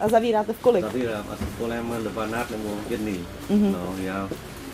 A 0.00 0.08
zavíráte 0.08 0.52
v 0.52 0.58
kolik? 0.58 0.84
Zavírám 0.84 1.24
asi 1.32 1.44
kolem 1.58 1.94
12 2.02 2.50
nebo 2.50 2.68
jedný. 2.90 3.20
Mhm. 3.50 3.72
No, 3.72 3.94
já, 4.02 4.28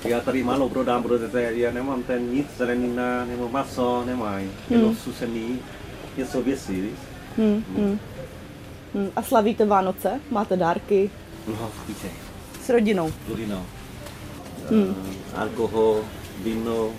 já 0.05 0.21
tady 0.21 0.43
málo 0.45 0.69
prodám, 0.69 1.03
protože 1.03 1.51
já 1.55 1.71
nemám 1.73 2.03
ten 2.03 2.31
nic, 2.31 2.47
zelenina 2.59 3.25
nebo 3.25 3.49
maso, 3.49 4.03
nemají. 4.07 4.51
Jenom 4.71 4.87
Hmm. 4.87 4.97
susený, 4.97 5.59
něco 6.17 6.43
věcí, 6.43 6.81
víš? 6.81 6.99
Hmm, 7.37 7.65
hmm. 7.77 7.99
Hmm. 8.95 9.11
A 9.17 9.23
slavíte 9.23 9.65
Vánoce? 9.67 10.21
Máte 10.31 10.57
dárky? 10.57 11.11
No, 11.49 11.71
víte, 11.89 12.09
S 12.65 12.69
rodinou? 12.69 13.13
rodinou. 13.29 13.63
Hmm. 14.71 14.95
Eh, 15.35 15.41
alkohol, 15.41 16.01
víno, 16.45 16.91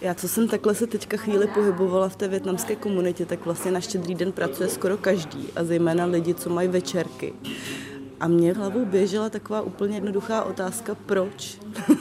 Já, 0.00 0.14
co 0.14 0.28
jsem 0.28 0.48
takhle 0.48 0.74
se 0.74 0.86
teďka 0.86 1.16
chvíli 1.16 1.46
pohybovala 1.46 2.08
v 2.08 2.16
té 2.16 2.28
větnamské 2.28 2.76
komunitě, 2.76 3.26
tak 3.26 3.44
vlastně 3.44 3.70
na 3.70 3.80
štědrý 3.80 4.14
den 4.14 4.32
pracuje 4.32 4.68
skoro 4.68 4.96
každý 4.96 5.48
a 5.56 5.64
zejména 5.64 6.04
lidi, 6.04 6.34
co 6.34 6.50
mají 6.50 6.68
večerky. 6.68 7.32
A 8.20 8.28
mě 8.28 8.52
hlavou 8.52 8.84
běžela 8.84 9.30
taková 9.30 9.60
úplně 9.60 9.96
jednoduchá 9.96 10.42
otázka, 10.42 10.96
proč? 11.06 11.58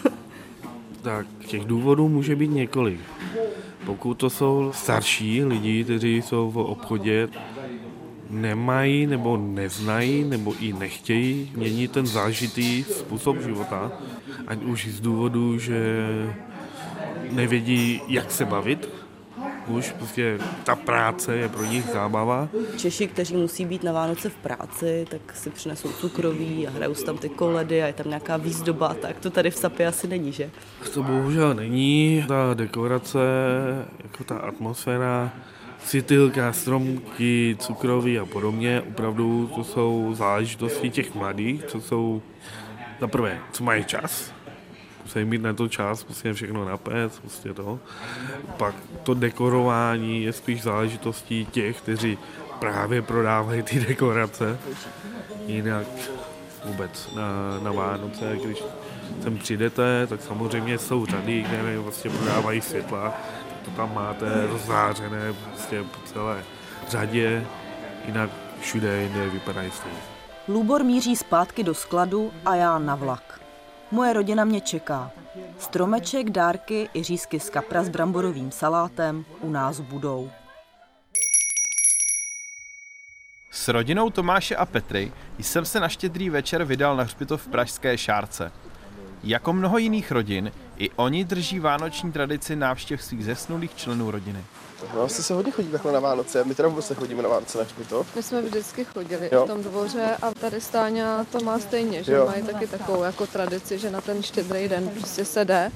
Tak 1.01 1.27
těch 1.47 1.65
důvodů 1.65 2.09
může 2.09 2.35
být 2.35 2.51
několik. 2.51 2.99
Pokud 3.85 4.13
to 4.13 4.29
jsou 4.29 4.71
starší 4.75 5.43
lidi, 5.43 5.83
kteří 5.83 6.21
jsou 6.21 6.51
v 6.51 6.57
obchodě, 6.57 7.29
nemají 8.29 9.07
nebo 9.07 9.37
neznají 9.37 10.23
nebo 10.23 10.53
i 10.59 10.73
nechtějí 10.73 11.51
měnit 11.55 11.91
ten 11.91 12.07
zážitý 12.07 12.83
způsob 12.83 13.41
života, 13.41 13.91
ať 14.47 14.63
už 14.63 14.87
z 14.87 14.99
důvodu, 14.99 15.59
že 15.59 16.05
nevědí, 17.31 18.01
jak 18.07 18.31
se 18.31 18.45
bavit, 18.45 18.89
už 19.67 19.91
prostě 19.91 20.39
ta 20.63 20.75
práce 20.75 21.35
je 21.35 21.49
pro 21.49 21.65
nich 21.65 21.85
zábava. 21.85 22.49
Češi, 22.77 23.07
kteří 23.07 23.35
musí 23.35 23.65
být 23.65 23.83
na 23.83 23.91
Vánoce 23.91 24.29
v 24.29 24.35
práci, 24.35 25.05
tak 25.09 25.21
si 25.35 25.49
přinesou 25.49 25.89
cukroví 25.91 26.67
a 26.67 26.71
hrajou 26.71 26.93
tam 26.93 27.17
ty 27.17 27.29
koledy 27.29 27.83
a 27.83 27.87
je 27.87 27.93
tam 27.93 28.07
nějaká 28.07 28.37
výzdoba, 28.37 28.93
tak 28.93 29.19
to 29.19 29.29
tady 29.29 29.51
v 29.51 29.55
Sapě 29.55 29.87
asi 29.87 30.07
není, 30.07 30.31
že? 30.31 30.49
To 30.93 31.03
bohužel 31.03 31.53
není. 31.53 32.25
Ta 32.27 32.53
dekorace, 32.53 33.19
jako 34.03 34.23
ta 34.23 34.37
atmosféra, 34.37 35.31
světýlka, 35.83 36.53
stromky, 36.53 37.55
cukroví 37.59 38.19
a 38.19 38.25
podobně, 38.25 38.81
opravdu 38.81 39.51
to 39.55 39.63
jsou 39.63 40.13
záležitosti 40.13 40.89
těch 40.89 41.15
mladých, 41.15 41.63
co 41.63 41.81
jsou 41.81 42.21
za 42.99 43.07
prvé, 43.07 43.39
co 43.51 43.63
mají 43.63 43.83
čas, 43.83 44.33
musí 45.09 45.25
mít 45.25 45.41
na 45.41 45.53
to 45.53 45.67
čas, 45.67 46.03
prostě 46.03 46.33
všechno 46.33 46.65
napést, 46.65 47.19
prostě 47.19 47.53
to. 47.53 47.79
Pak 48.57 48.75
to 49.03 49.13
dekorování 49.13 50.23
je 50.23 50.33
spíš 50.33 50.61
záležitostí 50.61 51.45
těch, 51.45 51.81
kteří 51.81 52.17
právě 52.59 53.01
prodávají 53.01 53.63
ty 53.63 53.79
dekorace. 53.79 54.59
Jinak 55.45 55.85
vůbec 56.65 57.09
na, 57.15 57.59
na 57.63 57.71
Vánoce, 57.71 58.37
když 58.43 58.63
sem 59.23 59.37
přijdete, 59.37 60.07
tak 60.07 60.21
samozřejmě 60.21 60.77
jsou 60.77 61.05
řady, 61.05 61.43
které 61.43 61.79
vlastně 61.79 62.11
prodávají 62.11 62.61
světla, 62.61 63.13
to 63.65 63.71
tam 63.71 63.93
máte 63.93 64.47
rozzářené 64.47 65.33
prostě 65.33 65.83
po 65.83 66.07
celé 66.13 66.43
řadě, 66.89 67.45
jinak 68.05 68.29
všude 68.61 69.01
jinde 69.01 69.29
vypadají 69.29 69.71
stejně. 69.71 69.99
Lůbor 70.47 70.83
míří 70.83 71.15
zpátky 71.15 71.63
do 71.63 71.73
skladu 71.73 72.31
a 72.45 72.55
já 72.55 72.79
na 72.79 72.95
vlak. 72.95 73.39
Moje 73.91 74.13
rodina 74.13 74.45
mě 74.45 74.61
čeká. 74.61 75.11
Stromeček, 75.59 76.29
dárky 76.29 76.89
i 76.93 77.03
řízky 77.03 77.39
z 77.39 77.49
kapra 77.49 77.83
s 77.83 77.89
bramborovým 77.89 78.51
salátem 78.51 79.25
u 79.41 79.49
nás 79.49 79.79
budou. 79.79 80.31
S 83.51 83.67
rodinou 83.67 84.09
Tomáše 84.09 84.55
a 84.55 84.65
Petry 84.65 85.11
jsem 85.39 85.65
se 85.65 85.79
na 85.79 85.89
štědrý 85.89 86.29
večer 86.29 86.63
vydal 86.63 86.95
na 86.95 87.03
hřbitov 87.03 87.47
v 87.47 87.47
Pražské 87.47 87.97
Šárce. 87.97 88.51
Jako 89.23 89.53
mnoho 89.53 89.77
jiných 89.77 90.11
rodin, 90.11 90.51
i 90.77 90.89
oni 90.89 91.25
drží 91.25 91.59
vánoční 91.59 92.11
tradici 92.11 92.55
návštěv 92.55 93.03
svých 93.03 93.25
zesnulých 93.25 93.75
členů 93.75 94.11
rodiny. 94.11 94.43
No, 94.95 95.01
asi 95.01 95.23
se 95.23 95.33
hodně 95.33 95.51
chodí 95.51 95.67
takhle 95.67 95.91
na 95.91 95.99
Vánoce. 95.99 96.43
My 96.43 96.55
teda 96.55 96.69
vůbec 96.69 96.89
nechodíme 96.89 97.23
na 97.23 97.29
Vánoce 97.29 97.57
na 97.57 97.63
hřbitov. 97.63 98.07
My 98.15 98.23
jsme 98.23 98.41
vždycky 98.41 98.85
chodili 98.85 99.29
Jo. 99.31 99.43
v 99.45 99.47
tom 99.47 99.63
dvoře 99.63 100.17
a 100.21 100.31
tady 100.33 100.61
Stáňa 100.61 101.25
to 101.31 101.39
má 101.39 101.59
stejně, 101.59 102.03
že 102.03 102.13
Jo. 102.13 102.25
mají 102.25 102.43
taky 102.43 102.67
takovou 102.67 103.03
jako 103.03 103.27
tradici, 103.27 103.79
že 103.79 103.91
na 103.91 104.01
ten 104.01 104.23
štědrý 104.23 104.67
den 104.69 104.89
prostě 104.89 105.25
se 105.25 105.45
jde 105.45 105.71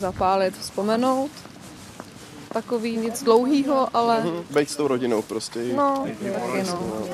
zapálit, 0.00 0.58
vzpomenout. 0.58 1.30
Takový 2.52 2.96
nic 2.96 3.22
dlouhýho, 3.22 3.88
ale 3.96 4.20
Mhm, 4.20 4.44
Bejt 4.50 4.70
s 4.70 4.76
tou 4.76 4.88
rodinou 4.88 5.22
prostě. 5.22 5.60
no, 5.76 6.06
taky 6.06 6.62
no. 6.66 7.06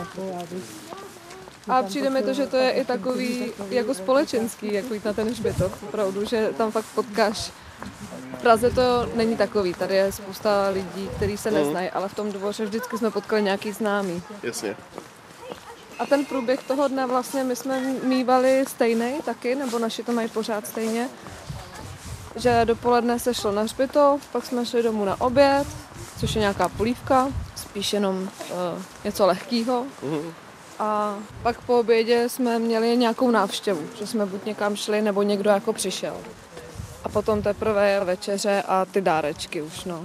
A 1.69 1.83
přijde 1.83 2.11
mi 2.11 2.23
to, 2.23 2.33
že 2.33 2.47
to 2.47 2.57
je 2.57 2.71
i 2.71 2.85
takový 2.85 3.53
jako 3.71 3.95
společenský, 3.95 4.73
jako 4.75 4.95
jít 4.95 5.05
na 5.05 5.13
ten 5.13 5.29
hřbitov, 5.29 5.83
opravdu, 5.83 6.25
že 6.25 6.51
tam 6.57 6.71
fakt 6.71 6.87
potkáš. 6.95 7.53
V 8.39 8.41
Praze 8.43 8.71
to 8.71 9.09
není 9.15 9.37
takový, 9.37 9.75
tady 9.75 9.95
je 9.95 10.13
spousta 10.13 10.69
lidí, 10.69 11.11
kteří 11.17 11.37
se 11.37 11.51
Mhm. 11.51 11.59
neznají, 11.61 11.91
ale 11.91 12.09
v 12.09 12.15
tom 12.15 12.33
dvoře 12.33 12.65
vždycky 12.65 12.99
jsme 12.99 13.11
potkali 13.11 13.43
nějaký 13.43 13.73
známý. 13.73 14.23
Jasně. 14.43 14.77
A 15.99 16.07
ten 16.07 16.25
průběh 16.25 16.63
toho 16.63 16.89
dne 16.89 17.07
vlastně 17.07 17.45
my 17.45 17.57
jsme 17.57 17.81
mývali 18.03 18.65
stejný 18.69 19.15
taky, 19.25 19.55
nebo 19.55 19.79
naši 19.79 20.03
to 20.03 20.13
mají 20.13 20.29
pořád 20.29 20.67
stejně. 20.67 21.09
Že 22.37 22.61
dopoledne 22.65 23.19
se 23.19 23.35
šlo 23.35 23.53
na 23.53 23.63
hřbitov, 23.63 24.21
pak 24.33 24.47
jsme 24.47 24.67
šli 24.67 24.83
domů 24.83 25.05
na 25.05 25.21
oběd, 25.21 25.67
což 26.21 26.35
je 26.35 26.41
nějaká 26.41 26.69
polívka, 26.69 27.29
spíš 27.57 27.93
jenom 27.93 28.23
uh, 28.23 28.29
něco 29.05 29.27
lehkého. 29.27 29.85
Mhm. 30.03 30.33
A 30.79 31.17
pak 31.43 31.61
po 31.61 31.79
obědě 31.81 32.29
jsme 32.29 32.59
měli 32.59 32.97
nějakou 32.97 33.31
návštěvu, 33.31 33.83
že 33.99 34.07
jsme 34.07 34.27
buď 34.27 34.45
někam 34.45 34.77
šli, 34.77 35.03
nebo 35.03 35.23
někdo 35.23 35.51
jako 35.51 35.73
přišel. 35.73 36.17
A 37.07 37.09
potom 37.09 37.43
teprve 37.43 37.91
je 37.91 38.05
večeře 38.05 38.63
a 38.69 38.85
ty 38.85 39.01
dárečky 39.01 39.63
už, 39.63 39.85
no. 39.85 40.05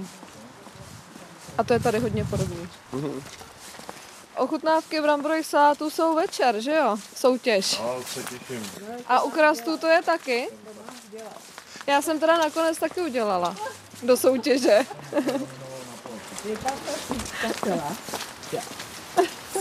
A 1.58 1.64
to 1.64 1.72
je 1.72 1.80
tady 1.80 1.98
hodně 1.98 2.24
podobný. 2.24 2.68
Mhm. 2.92 3.22
Ochutnávky 4.36 5.00
bramborových 5.00 5.46
salátů 5.46 5.90
jsou 5.90 6.14
večer, 6.14 6.60
že 6.60 6.70
jo? 6.70 6.96
Soutěž. 7.16 7.78
No, 7.78 8.02
se 8.06 8.22
těším. 8.22 8.70
A 9.06 9.22
u 9.22 9.30
krastů 9.30 9.78
to 9.78 9.86
je 9.86 10.02
taky? 10.02 10.48
Já 11.86 12.02
jsem 12.02 12.20
teda 12.20 12.38
nakonec 12.38 12.78
taky 12.78 13.00
udělala. 13.00 13.56
Do 14.02 14.16
soutěže. 14.16 14.78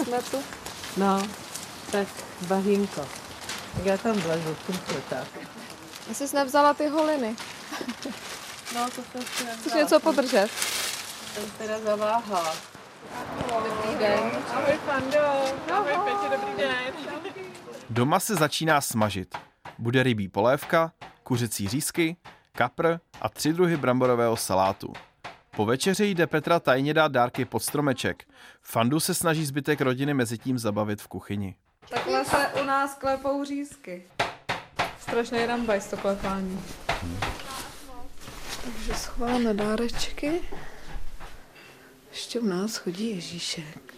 Jsme 0.04 0.22
tu. 0.32 0.44
No, 0.98 1.28
tak 1.92 2.08
bahínko. 2.42 3.06
Tak 3.76 3.86
já 3.86 3.98
tam 3.98 4.14
vlezu, 4.14 4.56
v 4.68 5.10
tak. 5.10 5.41
Já 6.08 6.14
jsi 6.14 6.36
nevzala 6.36 6.74
ty 6.74 6.88
holiny. 6.88 7.36
No, 8.76 8.86
to 8.90 9.02
jsem 9.12 9.22
si 9.22 9.44
Chceš 9.60 9.74
něco 9.74 10.00
podržet? 10.00 10.48
Jsem 11.34 11.52
teda 11.58 11.80
zaváhala. 11.80 12.56
Dobrý 13.48 13.96
den. 14.00 14.20
Ahoj, 14.54 14.80
Fando. 14.86 15.20
Ahoj, 15.74 15.92
Peti, 16.06 16.36
dobrý 16.38 16.58
den. 16.58 16.94
Doma 17.90 18.20
se 18.20 18.36
začíná 18.36 18.82
smažit. 18.82 19.36
Bude 19.78 20.04
rybí 20.04 20.28
polévka, 20.30 20.92
kuřecí 21.24 21.68
řízky, 21.68 22.18
kapr 22.52 22.98
a 23.22 23.30
tři 23.30 23.54
druhy 23.54 23.78
bramborového 23.78 24.38
salátu. 24.38 24.94
Po 25.56 25.66
večeři 25.66 26.06
jde 26.06 26.28
Petra 26.28 26.60
tajně 26.60 26.94
dát 26.94 27.12
dárky 27.12 27.46
pod 27.46 27.64
stromeček. 27.64 28.24
Fandu 28.62 29.00
se 29.00 29.14
snaží 29.14 29.46
zbytek 29.46 29.82
rodiny 29.82 30.14
mezi 30.14 30.38
tím 30.38 30.60
zabavit 30.60 31.02
v 31.02 31.08
kuchyni. 31.08 31.56
Takhle 31.90 32.26
se 32.26 32.48
u 32.62 32.66
nás 32.66 32.96
klepou 32.96 33.44
řízky. 33.46 34.04
Strašný 35.12 35.46
rambajs 35.46 35.88
to 35.88 35.98
klepání. 35.98 36.60
Takže 38.64 38.94
schováme 38.94 39.54
dárečky. 39.54 40.42
Ještě 42.12 42.40
u 42.40 42.46
nás 42.46 42.78
chodí 42.78 43.10
Ježíšek. 43.16 43.94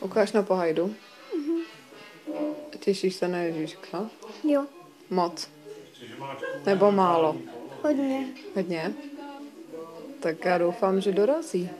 Ukáž 0.00 0.32
na 0.32 0.42
pohajdu. 0.42 0.94
Těšíš 2.78 3.14
se 3.14 3.28
na 3.28 3.38
Ježíška? 3.38 4.10
Jo, 4.44 4.66
Moc. 5.10 5.50
Nebo 6.66 6.92
málo? 6.92 7.36
hodně. 7.82 8.26
Hodně? 8.56 8.92
Tak 10.20 10.44
já 10.44 10.58
doufám, 10.58 11.00
že 11.00 11.12
dorazí. 11.12 11.70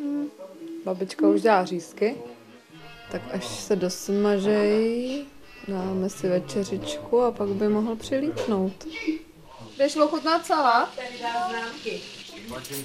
Mm. 0.00 0.26
Babička 0.84 1.28
už 1.28 1.42
dělá 1.42 1.64
řízky. 1.64 2.16
Tak 3.12 3.22
až 3.32 3.44
se 3.46 3.76
dosmažej, 3.76 5.26
dáme 5.68 6.10
si 6.10 6.28
večeřičku 6.28 7.20
a 7.20 7.32
pak 7.32 7.48
by 7.48 7.68
mohl 7.68 7.96
přilítnout. 7.96 8.86
Jdeš 9.78 9.96
ochutnat 9.96 10.46
salát? 10.46 10.88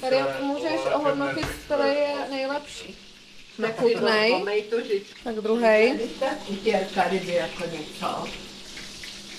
Tady 0.01 0.17
můžeš 0.41 0.79
ohodnotit, 0.95 1.45
který 1.65 1.89
je 1.89 2.15
nejlepší. 2.29 2.97
Nechutnej. 3.57 4.45
Tak 5.23 5.35
druhý. 5.35 5.99
Tady 6.95 7.19
by 7.19 7.33
jako 7.33 7.63
něco. 7.71 8.27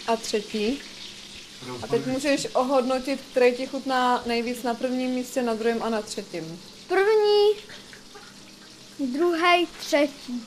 A 0.06 0.16
třetí. 0.16 0.80
A 1.82 1.86
teď 1.86 2.06
můžeš 2.06 2.48
ohodnotit, 2.54 3.20
který 3.30 3.52
ti 3.52 3.66
chutná 3.66 4.22
nejvíc 4.26 4.62
na 4.62 4.74
prvním 4.74 5.10
místě, 5.10 5.42
na 5.42 5.54
druhém 5.54 5.82
a 5.82 5.88
na 5.88 6.02
třetím. 6.02 6.60
První, 6.88 7.50
druhý, 8.98 9.68
třetí. 9.80 10.44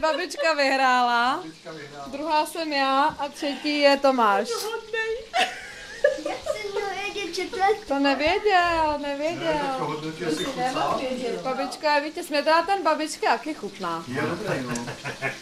Takže 0.00 0.16
babička 0.16 0.54
vyhrála, 0.54 1.42
druhá 2.06 2.46
jsem 2.46 2.72
já 2.72 3.04
a 3.04 3.28
třetí 3.28 3.80
je 3.80 3.96
Tomáš. 3.96 4.48
Jsem 7.32 7.48
to 7.88 7.98
nevěděl, 7.98 8.98
nevěděl. 8.98 10.00
Babička 11.42 11.94
je 11.94 12.00
vítěz, 12.00 12.28
mě 12.28 12.42
teda 12.42 12.62
ten 12.62 12.82
babička 12.82 13.30
jaký 13.30 13.54
chutná. 13.54 14.04
Je 14.08 14.22
dobrý, 14.22 14.62
no. 14.62 14.86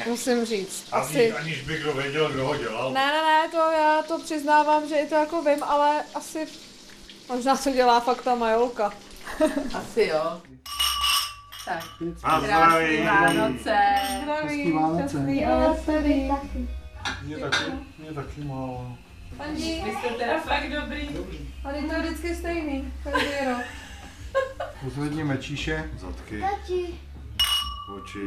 Musím 0.06 0.44
říct. 0.44 0.86
Ani, 0.92 1.04
Asi. 1.04 1.32
aniž 1.32 1.62
by 1.62 1.78
kdo 1.78 1.92
věděl, 1.92 2.32
kdo 2.32 2.46
ho 2.46 2.56
dělal. 2.56 2.92
Ne, 2.92 3.06
ne, 3.06 3.22
ne, 3.22 3.48
to 3.50 3.56
já 3.56 4.02
to 4.02 4.18
přiznávám, 4.18 4.88
že 4.88 4.96
i 4.96 5.06
to 5.06 5.14
jako 5.14 5.42
vím, 5.42 5.62
ale 5.62 6.04
asi 6.14 6.48
možná 7.28 7.56
to 7.56 7.70
dělá 7.70 8.00
fakt 8.00 8.22
ta 8.22 8.34
majolka. 8.34 8.92
Asi 9.74 10.02
jo. 10.02 10.42
Tak. 11.68 11.84
A 12.24 12.40
zdraví. 12.40 13.02
Vánoce. 13.04 13.76
Zdraví, 14.22 14.72
Vánoce. 14.72 15.18
veselý. 15.18 16.30
Mě 17.22 17.36
taky, 17.38 17.64
mě 17.98 18.12
taky 18.12 18.44
málo. 18.44 18.96
Paní, 19.36 19.82
Vy 19.84 19.92
jste 20.00 20.08
teda 20.08 20.40
fakt 20.40 20.70
dobrý. 20.70 21.08
ale 21.64 21.82
to 21.82 21.92
je 21.92 22.00
vždycky 22.02 22.34
stejný, 22.34 22.92
každý 23.04 23.26
rok. 23.48 23.62
Pozvedni 24.84 25.24
mečíše. 25.24 25.90
Zadky. 25.98 26.40
tati. 26.40 26.94
Oči. 27.96 28.18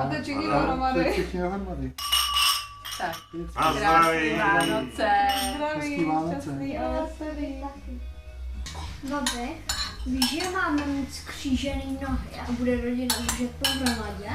A 0.00 0.06
teď 0.08 0.22
všichni 0.22 0.46
a- 0.46 0.52
dohromady. 0.52 1.04
teď 1.04 1.12
všichni 1.12 1.40
dohromady. 1.40 1.92
Tak. 2.98 3.16
A 3.56 3.72
zdraví. 3.72 4.36
Vánoce. 4.38 5.08
Zdraví, 5.54 6.04
Vánoce. 6.04 6.50
Babi, 9.10 9.62
víš, 10.06 10.30
že 10.30 10.50
máme 10.50 10.86
mít 10.86 11.14
skřížený 11.14 11.98
nohy 12.08 12.40
a 12.48 12.52
bude 12.52 12.80
rodina 12.80 13.14
držet 13.18 13.50
pohromadě? 13.50 14.28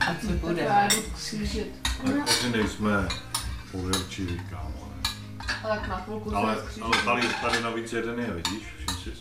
A 0.00 0.14
co 0.20 0.32
bude? 0.32 0.88
Křížit. 1.14 1.66
Takže 2.04 2.50
nejsme 2.56 3.08
pověrčiví, 3.72 4.40
kámo. 4.50 4.92
ne? 5.02 5.10
A 5.64 5.68
tak 5.68 5.88
na 5.88 5.96
půlku 5.96 6.36
Ale, 6.36 6.56
ale 6.82 7.02
tady, 7.04 7.28
tady 7.42 7.62
navíc 7.62 7.92
jeden 7.92 8.18
je, 8.20 8.30
vidíš? 8.34 8.62
Všim 8.76 9.12
si. 9.14 9.20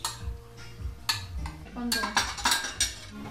Pando. 1.73 1.99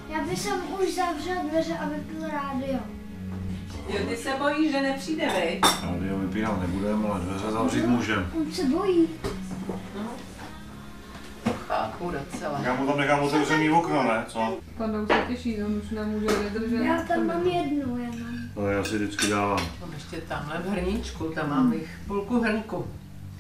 Já 0.09 0.25
bych 0.25 0.41
jsem 0.41 0.61
už 0.81 0.95
zavřel 0.95 1.37
dveře 1.51 1.79
a 1.79 1.89
vypl 1.89 2.27
rádio. 2.33 2.79
Jo, 3.89 4.07
ty 4.09 4.17
se 4.17 4.35
bojíš, 4.39 4.73
že 4.73 4.83
nepřijde, 4.83 5.27
vej? 5.27 5.61
Radio 5.83 6.19
vypínat 6.19 6.61
nebudeme, 6.61 7.09
ale 7.09 7.21
dveře 7.21 7.51
zavřít 7.51 7.87
můžeme. 7.87 8.27
On 8.37 8.53
se 8.53 8.65
bojí. 8.65 9.09
Chápu 11.77 12.11
docela. 12.11 12.61
Já 12.63 12.75
mu 12.75 12.87
tam 12.87 12.99
nechám 12.99 13.21
otevřený 13.21 13.71
okno, 13.71 14.03
ne? 14.03 14.25
Co? 14.29 14.59
Pando 14.79 15.03
už 15.03 15.09
se 15.09 15.25
těší, 15.29 15.63
on 15.63 15.75
už 15.85 15.91
nemůže 15.91 16.27
vydržet. 16.27 16.85
Já 16.85 17.03
tam 17.03 17.27
mám 17.27 17.47
jednu 17.47 17.99
jenom. 17.99 18.29
To 18.55 18.69
já 18.69 18.85
si 18.85 18.95
vždycky 18.99 19.29
dávám. 19.31 19.67
Mám 19.81 19.93
ještě 19.95 20.17
tamhle 20.17 20.59
v 20.59 20.69
hrníčku, 20.69 21.25
tam 21.25 21.51
mám 21.51 21.73
jich 21.73 21.91
půlku 22.07 22.41
hrnku. 22.41 22.87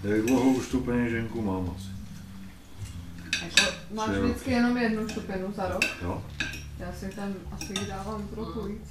Jak 0.04 0.22
dlouho 0.26 0.50
už 0.50 0.68
tu 0.68 0.80
peněženku 0.80 1.42
mám 1.42 1.74
asi? 1.76 1.88
Jako, 3.44 3.72
máš 3.94 4.10
Tři 4.10 4.20
vždycky 4.20 4.50
jenom 4.50 4.76
jednu 4.76 5.08
šupinu 5.08 5.52
za 5.56 5.68
rok. 5.68 5.82
Jo? 6.02 6.22
Já 6.78 6.92
si 6.92 7.08
tam 7.16 7.34
asi 7.52 7.74
dávám 7.88 8.28
trochu 8.28 8.62
víc. 8.62 8.88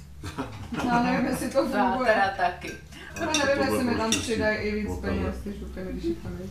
Já 0.86 1.02
nevím, 1.02 1.26
jestli 1.26 1.48
to 1.48 1.68
Já 1.74 1.88
funguje. 1.88 2.12
teda 2.12 2.30
taky. 2.36 2.70
Teda 3.14 3.32
nevím, 3.46 3.64
jestli 3.64 3.84
mi 3.84 3.94
tam 3.96 4.10
prostě 4.10 4.20
přidají 4.32 4.58
i 4.58 4.74
víc 4.82 4.98
peněz, 5.00 5.36
ty 5.44 5.54
šupiny, 5.58 5.92
když 5.92 6.04
jich 6.04 6.18
tam 6.18 6.32
víc. 6.42 6.50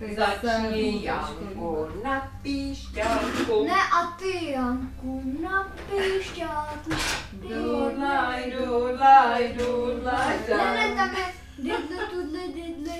Začni, 0.00 1.04
Janku, 1.04 1.86
na 2.04 2.32
píšťálku. 2.42 3.64
Ne 3.64 3.80
a 3.92 4.06
ty, 4.18 4.50
Janku, 4.50 5.22
na 5.42 5.68
píšťáku. 5.90 6.90
Dudlaj, 7.32 8.52
dudlaj, 8.58 9.52
dudlaj, 9.52 10.36
Ne, 10.48 10.56
ne, 10.56 10.94
tam 10.96 11.10
je 11.16 11.24
didli, 11.58 11.98
tudli, 12.10 12.52
didli, 12.54 12.96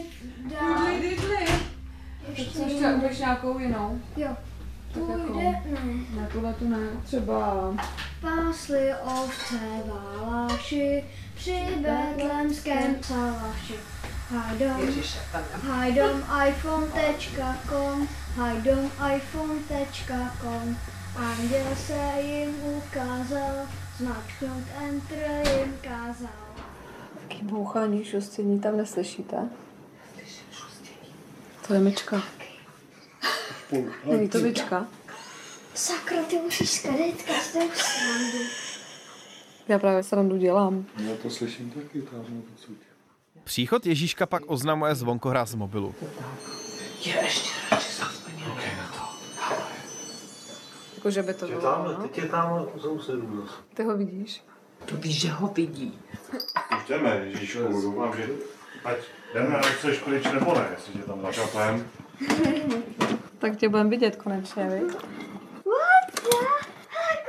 dá. 0.51 0.61
Dudli, 0.61 1.01
didli. 1.01 1.47
Ještě 2.29 2.59
ještě 2.63 2.87
umíš 2.87 3.19
nějakou 3.19 3.59
jinou? 3.59 4.01
Jo. 4.17 4.29
Jako- 4.29 5.23
Půjde, 5.33 5.43
ne. 5.45 5.95
Ne, 6.21 6.29
tohle 6.33 6.55
tu 6.55 6.69
ne. 6.69 6.79
Třeba... 7.05 7.71
Pásli 8.21 8.95
ovce 9.05 9.59
válaši 9.87 11.05
při 11.35 11.65
betlemském 11.81 12.97
salaši. 13.03 13.75
Hajdom, 14.31 15.03
hajdom 15.63 16.23
iPhone.com, 16.49 18.09
hajdom 18.37 18.91
iPhone.com. 19.17 20.77
Anděl 21.17 21.77
se 21.77 22.21
jim 22.21 22.55
ukázal, 22.65 23.67
zmačknout 23.99 24.65
Enter 24.83 25.49
jim 25.49 25.79
kázal. 25.81 26.55
Taký 27.15 27.45
bouchání 27.45 28.05
šustění 28.05 28.61
tam 28.61 28.77
neslyšíte? 28.77 29.49
To 31.67 31.75
je 31.75 31.81
myčka. 31.81 32.23
Není 34.05 34.29
to 34.29 34.39
myčka? 34.39 34.87
Sakra, 35.75 36.23
ty 36.23 36.39
musíš 36.39 36.71
skadet 36.71 37.23
každou 37.23 37.71
srandu. 37.75 38.39
Já 39.69 39.79
právě 39.79 40.03
srandu 40.03 40.37
dělám. 40.37 40.87
Já 40.97 41.17
to 41.17 41.31
slyším 41.31 41.71
taky 41.71 42.03
tam 42.03 42.43
odsud. 42.55 42.90
Příchod 43.45 43.87
Ježíška 43.87 44.27
pak 44.27 44.43
oznamuje 44.47 44.95
zvonkohra 44.95 45.45
z 45.45 45.55
mobilu. 45.55 45.95
Je, 47.05 47.17
ještě. 47.25 47.51
Jako, 51.01 51.11
že 51.11 51.23
by 51.23 51.35
to 51.35 51.47
bylo, 51.47 51.85
no. 51.85 51.95
teď 51.95 52.19
je 52.19 52.29
tam 52.29 52.67
sousedů 52.81 53.41
zase. 53.41 53.59
Ty 53.75 53.83
ho 53.83 53.97
vidíš? 53.97 54.45
To 54.85 54.97
víš, 54.97 55.21
že 55.21 55.31
ho 55.31 55.47
vidí. 55.49 55.99
Už 56.77 56.89
jdeme, 56.89 57.17
Ježíšku, 57.25 57.59
doufám, 57.83 58.17
že... 58.17 58.29
Ať 58.85 58.97
jdeme, 59.35 59.57
ať 59.57 59.67
chceš 59.67 59.99
klič 59.99 60.25
nebo 60.25 60.55
ne, 60.55 60.69
jestli 60.71 60.93
tě 60.93 60.99
tam 60.99 61.23
začapem. 61.23 61.91
Tak 63.39 63.57
tě 63.57 63.69
budeme 63.69 63.91
vidět 63.91 64.17
konečně, 64.17 64.69
vy? 64.69 64.81
What 64.81 66.23
the 66.23 66.37
heck? 66.89 67.27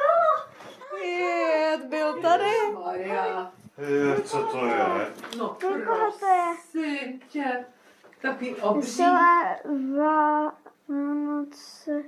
Jet, 1.03 1.89
byl 1.89 2.21
tady. 2.21 2.51
Maria. 2.83 3.51
Je, 3.77 4.21
co 4.21 4.43
to 4.43 4.65
je? 4.65 5.13
No, 5.37 5.57
Koho 5.61 5.73
to 5.73 5.79
je? 5.79 5.85
prosím 5.85 7.19
tě. 7.29 7.65
Takový 8.21 8.55
obří. 8.55 8.91
Celé 8.95 9.59
Vánoce, 10.87 12.03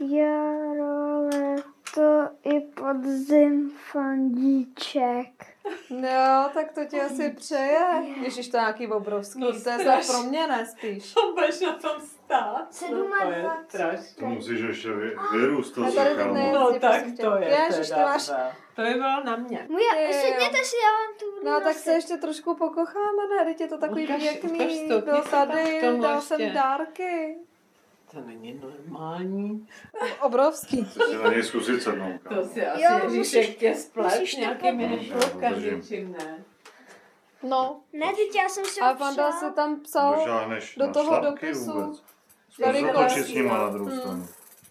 jaro, 0.00 1.22
leto 1.22 2.28
i 2.44 2.60
podzim 2.60 3.70
fandíček. 3.92 5.46
Jo, 5.90 6.50
tak 6.54 6.72
to 6.72 6.84
ti 6.84 7.00
asi 7.00 7.30
přeje. 7.30 7.80
Ježíš, 8.22 8.48
to 8.48 8.56
je 8.56 8.60
nějaký 8.60 8.86
obrovský. 8.86 9.40
No, 9.40 9.48
to 9.48 9.54
je 9.54 9.60
snad 9.60 9.80
strašný. 9.80 10.12
pro 10.14 10.22
mě, 10.22 10.46
ne 10.46 10.66
spíš. 10.66 11.14
To 11.14 11.32
budeš 11.34 11.60
na 11.60 11.72
tom 11.72 11.92
stát. 12.28 12.74
Sedm 12.74 13.10
No, 13.10 13.16
a 13.50 13.56
to 13.70 13.76
je. 13.78 13.98
To 14.18 14.26
musíš 14.26 14.60
ještě 14.60 14.92
vy, 14.92 15.16
vyrůst, 15.32 15.74
to 15.74 15.84
si 15.90 15.96
nejde. 15.98 16.24
No 16.52 16.78
tak 16.80 17.04
to 17.20 17.36
je 17.36 17.48
Ježiš, 17.68 17.88
teda. 17.88 18.02
máš- 18.04 18.30
To 18.76 18.82
by 18.82 18.94
bylo 18.94 19.24
na 19.24 19.36
mě. 19.36 19.66
Jo. 19.70 19.78
sedněte 20.12 20.64
si, 20.64 20.76
já 20.84 20.90
vám 20.92 21.18
tu 21.18 21.44
No 21.44 21.60
tak 21.60 21.76
se 21.76 21.92
ještě 21.92 22.16
trošku 22.16 22.54
pokocháme, 22.54 23.22
ne? 23.38 23.44
Teď 23.44 23.60
je 23.60 23.68
to 23.68 23.78
takový 23.78 24.04
Ukaž- 24.06 24.22
pěkný. 24.22 24.50
ukaž 24.60 24.72
to, 24.88 25.00
Byl 25.00 25.22
tady, 25.30 25.80
dal 26.00 26.20
jsem 26.20 26.52
dárky. 26.54 27.36
To 28.10 28.20
není 28.20 28.60
normální. 28.62 29.68
Obrovský. 30.20 30.84
Si 30.84 31.16
na 31.22 31.30
něj 31.32 31.42
zkusit 31.42 31.82
sednout, 31.82 32.18
kámo. 32.22 32.42
To 32.42 32.48
si 32.48 32.66
asi 32.66 32.82
Jo, 32.82 32.90
Ježíšek 33.04 33.42
musíš- 33.46 33.56
tě 33.56 33.74
splet 33.74 34.12
to 34.34 34.40
nějakými 34.40 34.86
nešlovkami 34.88 35.56
něčím, 35.76 36.12
ne? 36.12 36.44
No. 37.42 37.80
Ne, 37.92 38.06
teď 38.06 38.36
já 38.36 38.48
jsem 38.48 38.64
si 38.64 38.80
A 38.80 38.94
přál. 38.94 39.32
se 39.32 39.50
tam 39.50 39.80
psal 39.80 40.24
do 40.76 40.92
toho 40.92 41.20
dopisu. 41.20 41.72
vůbec. 41.72 42.02
Zatočit 42.58 43.26
s 43.26 43.34
nima 43.34 43.58
na 43.58 43.68
druhou 43.68 43.90
Hmm. 43.90 43.98
stranu. 44.00 44.26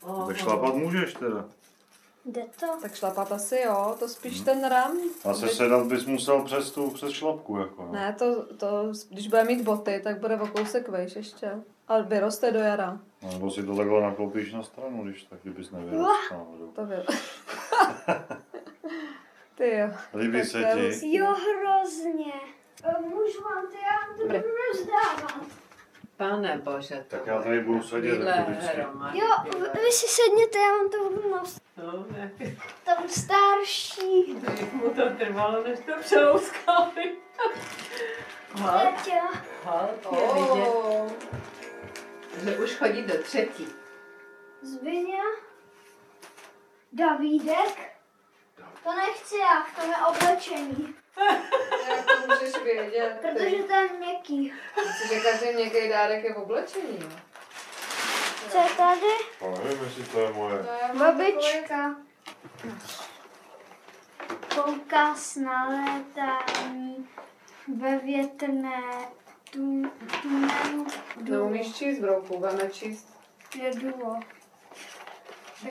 Aha. 0.07 0.27
Tak 0.27 0.37
šlapat 0.37 0.75
můžeš 0.75 1.13
teda. 1.13 1.45
Jde 2.25 2.45
to? 2.59 2.65
Tak 2.81 2.95
šlapat 2.95 3.31
asi 3.31 3.59
jo, 3.65 3.95
to 3.99 4.07
spíš 4.09 4.39
ten 4.41 4.69
ram. 4.69 4.97
A 5.29 5.33
se 5.33 5.47
sedat 5.47 5.85
bys 5.85 6.05
musel 6.05 6.41
přes 6.43 6.71
tu, 6.71 6.89
přes 6.91 7.11
šlapku, 7.11 7.57
jako 7.57 7.83
no. 7.85 7.91
Ne, 7.91 8.15
to, 8.19 8.45
to, 8.57 8.91
když 9.09 9.27
bude 9.27 9.43
mít 9.43 9.61
boty, 9.61 10.01
tak 10.03 10.19
bude 10.19 10.35
o 10.41 10.47
kousek 10.47 10.89
vejš 10.89 11.15
ještě. 11.15 11.51
Ale 11.87 12.03
vyroste 12.03 12.51
do 12.51 12.59
jara. 12.59 12.99
No, 13.23 13.31
nebo 13.31 13.51
si 13.51 13.63
to 13.63 13.75
takhle 13.75 14.01
naklopíš 14.01 14.53
na 14.53 14.63
stranu, 14.63 15.03
když 15.03 15.23
tak 15.23 15.39
bys 15.45 15.71
nevyrostl 15.71 16.07
náhodou. 16.31 16.67
To 16.75 16.85
vy... 16.85 16.95
Ty 19.55 19.77
jo. 19.77 19.87
Líbí 20.13 20.37
Tak 20.39 20.47
se 20.47 20.61
to 20.61 20.77
je 20.77 20.99
ti? 20.99 21.15
Jo, 21.17 21.25
hrozně. 21.25 22.33
E, 22.83 23.01
Můžu 23.01 23.41
vám 23.43 23.65
to, 23.67 23.77
já 23.77 24.15
budu 24.27 24.47
rozdávat. 24.73 25.47
Pane 26.17 26.57
bože, 26.57 27.05
Tak 27.07 27.25
já 27.25 27.41
tady 27.41 27.59
budu 27.59 27.83
sedět. 27.83 28.19
Jo, 29.13 29.27
vy, 29.43 29.59
vy 29.59 29.91
si 29.91 30.07
sedněte, 30.07 30.57
já 30.59 30.71
vám 30.71 30.89
to 30.89 31.09
budu 31.09 31.29
nosit. 31.29 31.63
No, 31.77 32.05
ne. 32.09 32.31
Tam 32.85 33.07
starší. 33.07 34.35
Jak 34.43 34.73
mu 34.73 34.89
to 34.89 35.09
trvalo, 35.09 35.63
než 35.63 35.79
to 35.79 35.91
přelouskali. 36.01 37.17
Halk 38.55 39.07
je 39.07 39.21
vidět, 40.33 40.71
že 42.43 42.57
už 42.57 42.75
chodí 42.75 43.01
do 43.01 43.23
třetí. 43.23 43.67
Zbyně. 44.61 45.21
Davídek. 46.93 47.97
To 48.83 48.95
nechci 48.95 49.37
já, 49.37 49.63
v 49.63 49.75
tom 49.81 49.89
je 49.89 49.97
oblečení. 49.97 50.95
Jak 51.89 52.05
to 52.05 52.27
můžeš 52.27 52.63
vědět? 52.63 53.17
Protože 53.21 53.63
to 53.63 53.73
je 53.73 53.89
měkký. 53.99 54.53
Myslíš, 54.87 55.09
že 55.09 55.19
každý 55.19 55.53
měkký 55.53 55.89
dárek 55.89 56.23
je 56.23 56.33
v 56.33 56.37
oblečení? 56.37 56.99
Co 58.51 58.57
je 58.57 58.69
tady? 58.77 59.13
No, 59.41 59.53
nevím, 59.63 59.83
jestli 59.83 60.03
to 60.03 60.19
je 60.19 60.33
moje. 60.33 60.65
Babička. 60.93 61.95
Poukaz 64.55 65.35
na 65.35 65.69
létání 65.69 67.07
ve 67.77 67.97
větrné 67.97 68.81
tu, 69.51 69.83
tunelu 70.21 70.87
Neumíš 71.21 71.75
číst, 71.75 71.99
brouku, 71.99 72.37
budeme 72.37 72.69
číst. 72.69 73.07
je 73.61 73.71
duo. 73.75 74.19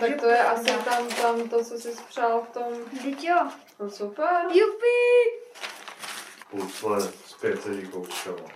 Tak 0.01 0.21
to 0.21 0.29
je 0.29 0.39
asi 0.39 0.65
tam, 0.85 1.09
tam 1.09 1.49
to, 1.49 1.65
co 1.65 1.79
jsi 1.79 1.95
spřál 1.95 2.41
v 2.41 2.49
tom... 2.53 2.65
Vždyť 2.93 3.25
jo. 3.25 3.49
No 3.81 3.91
super. 3.91 4.47
Jupi! 4.53 4.97
Pucle 6.51 7.01
s 7.01 7.35
500 7.41 7.89
kouskama. 7.91 8.49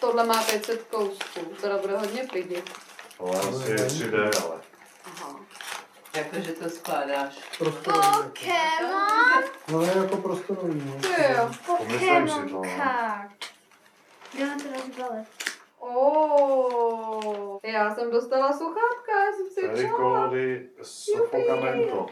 Tohle 0.00 0.26
má 0.26 0.42
500 0.44 0.82
kousků, 0.82 1.40
teda 1.60 1.78
bude 1.78 1.96
hodně 1.98 2.28
pidi. 2.32 2.62
Ale 3.20 3.40
asi 3.40 3.70
je 3.70 3.76
3D, 3.76 4.44
ale. 4.44 4.60
Jakože 6.14 6.52
to 6.52 6.70
skládáš. 6.70 7.34
Pokémon! 7.58 9.42
No 9.72 9.82
je 9.82 9.96
jako 9.96 10.16
prostorový, 10.16 10.82
no. 10.86 10.94
Ty 11.00 11.22
jo. 11.32 11.50
Pokémon 11.66 12.62
card. 12.76 13.44
Jdeme 14.34 14.56
to 14.56 14.68
rozbalit. 14.72 15.28
Oh, 15.78 17.58
já 17.62 17.94
jsem 17.94 18.10
dostala 18.10 18.52
sluchátka, 18.52 19.24
já 19.24 19.32
jsem 19.32 19.46
si 19.46 19.60
Tady 19.68 19.84
přála. 19.84 20.28
kódy 20.28 20.68
Sofocamento. 20.82 22.06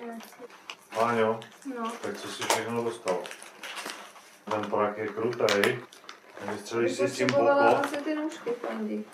Páňo, 0.94 1.40
No. 1.76 1.92
tak 2.02 2.16
co 2.16 2.28
si 2.28 2.42
všechno 2.42 2.85
dostal? 2.85 3.18
Ten 4.50 4.64
prak 4.70 4.98
je 4.98 5.07
krutej. 5.09 5.78
Vystřelíš 6.52 6.92
si 6.96 7.09
s 7.09 7.16
tím 7.16 7.26
Potřebovala 7.26 7.74
poko. 7.74 7.85
asi 7.85 7.96
ty 7.96 8.14
nůžky, 8.14 8.50
Fandi. 8.50 9.04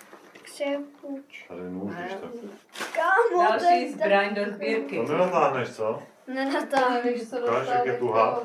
Chci 0.42 0.62
je 0.62 0.78
půjč. 1.00 1.44
Tady 1.48 1.60
můžeš 1.60 2.12
tak. 2.12 2.30
Kámo, 2.92 3.46
to 3.46 3.58
Další 3.58 3.82
je 3.82 3.92
zbraň 3.92 4.34
do 4.34 4.44
sbírky. 4.52 4.96
To 4.96 5.12
nenatáhneš, 5.12 5.70
co? 5.76 6.02
Nenatáhnu. 6.26 7.00
Víš, 7.02 7.30
co 7.30 7.36
Ukáž, 7.38 7.56
dostal 7.58 7.76
jak 7.76 7.86
je 7.86 7.98
tuhá. 7.98 8.40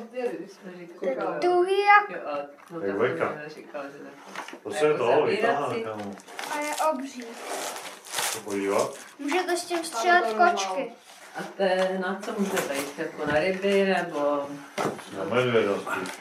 říkali. 1.02 1.40
Tuhý 1.42 1.80
jak 1.80 2.24
no, 2.72 2.80
Jak 2.80 2.98
vejka. 2.98 3.34
To 4.64 4.72
se 4.72 4.86
je 4.86 4.94
to, 4.98 5.06
zavírat 5.08 5.26
vytáhá, 5.30 5.74
kámo. 5.84 6.16
a 6.56 6.60
je 6.60 6.76
obří. 6.92 7.24
Se 8.06 8.40
podívat? 8.40 8.92
Můžete 9.20 9.58
s 9.58 9.66
tím 9.66 9.84
střílet 9.84 10.34
kočky. 10.34 10.92
A 11.38 11.44
to 11.58 11.64
je 11.64 12.00
na 12.02 12.20
co 12.22 12.32
může 12.40 12.52
být? 12.52 12.98
Jako 13.00 13.26
na 13.26 13.40
ryby 13.40 13.86
nebo... 13.86 14.50
Na 15.18 15.24
medvěda 15.24 15.72
spíš. 15.76 16.14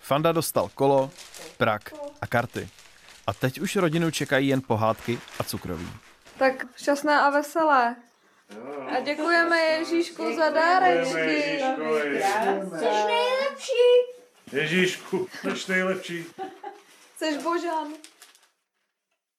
Fanda 0.00 0.32
dostal 0.32 0.70
kolo, 0.74 1.10
prak 1.56 1.92
a 2.20 2.26
karty. 2.26 2.68
A 3.26 3.32
teď 3.32 3.60
už 3.60 3.76
rodinu 3.76 4.10
čekají 4.10 4.48
jen 4.48 4.60
pohádky 4.66 5.18
a 5.38 5.44
cukroví. 5.44 5.92
Tak 6.38 6.66
šťastné 6.76 7.20
a 7.20 7.30
veselé. 7.30 7.96
A 8.96 9.00
děkujeme 9.00 9.58
Ježíšku 9.58 10.36
za 10.36 10.50
dárečky. 10.50 11.60
Jsi 12.78 12.84
nejlepší. 13.06 13.90
Ježíšku, 14.52 15.28
jsi 15.54 15.72
nejlepší. 15.72 16.26
Jsi 17.18 17.38
Božan. 17.38 17.88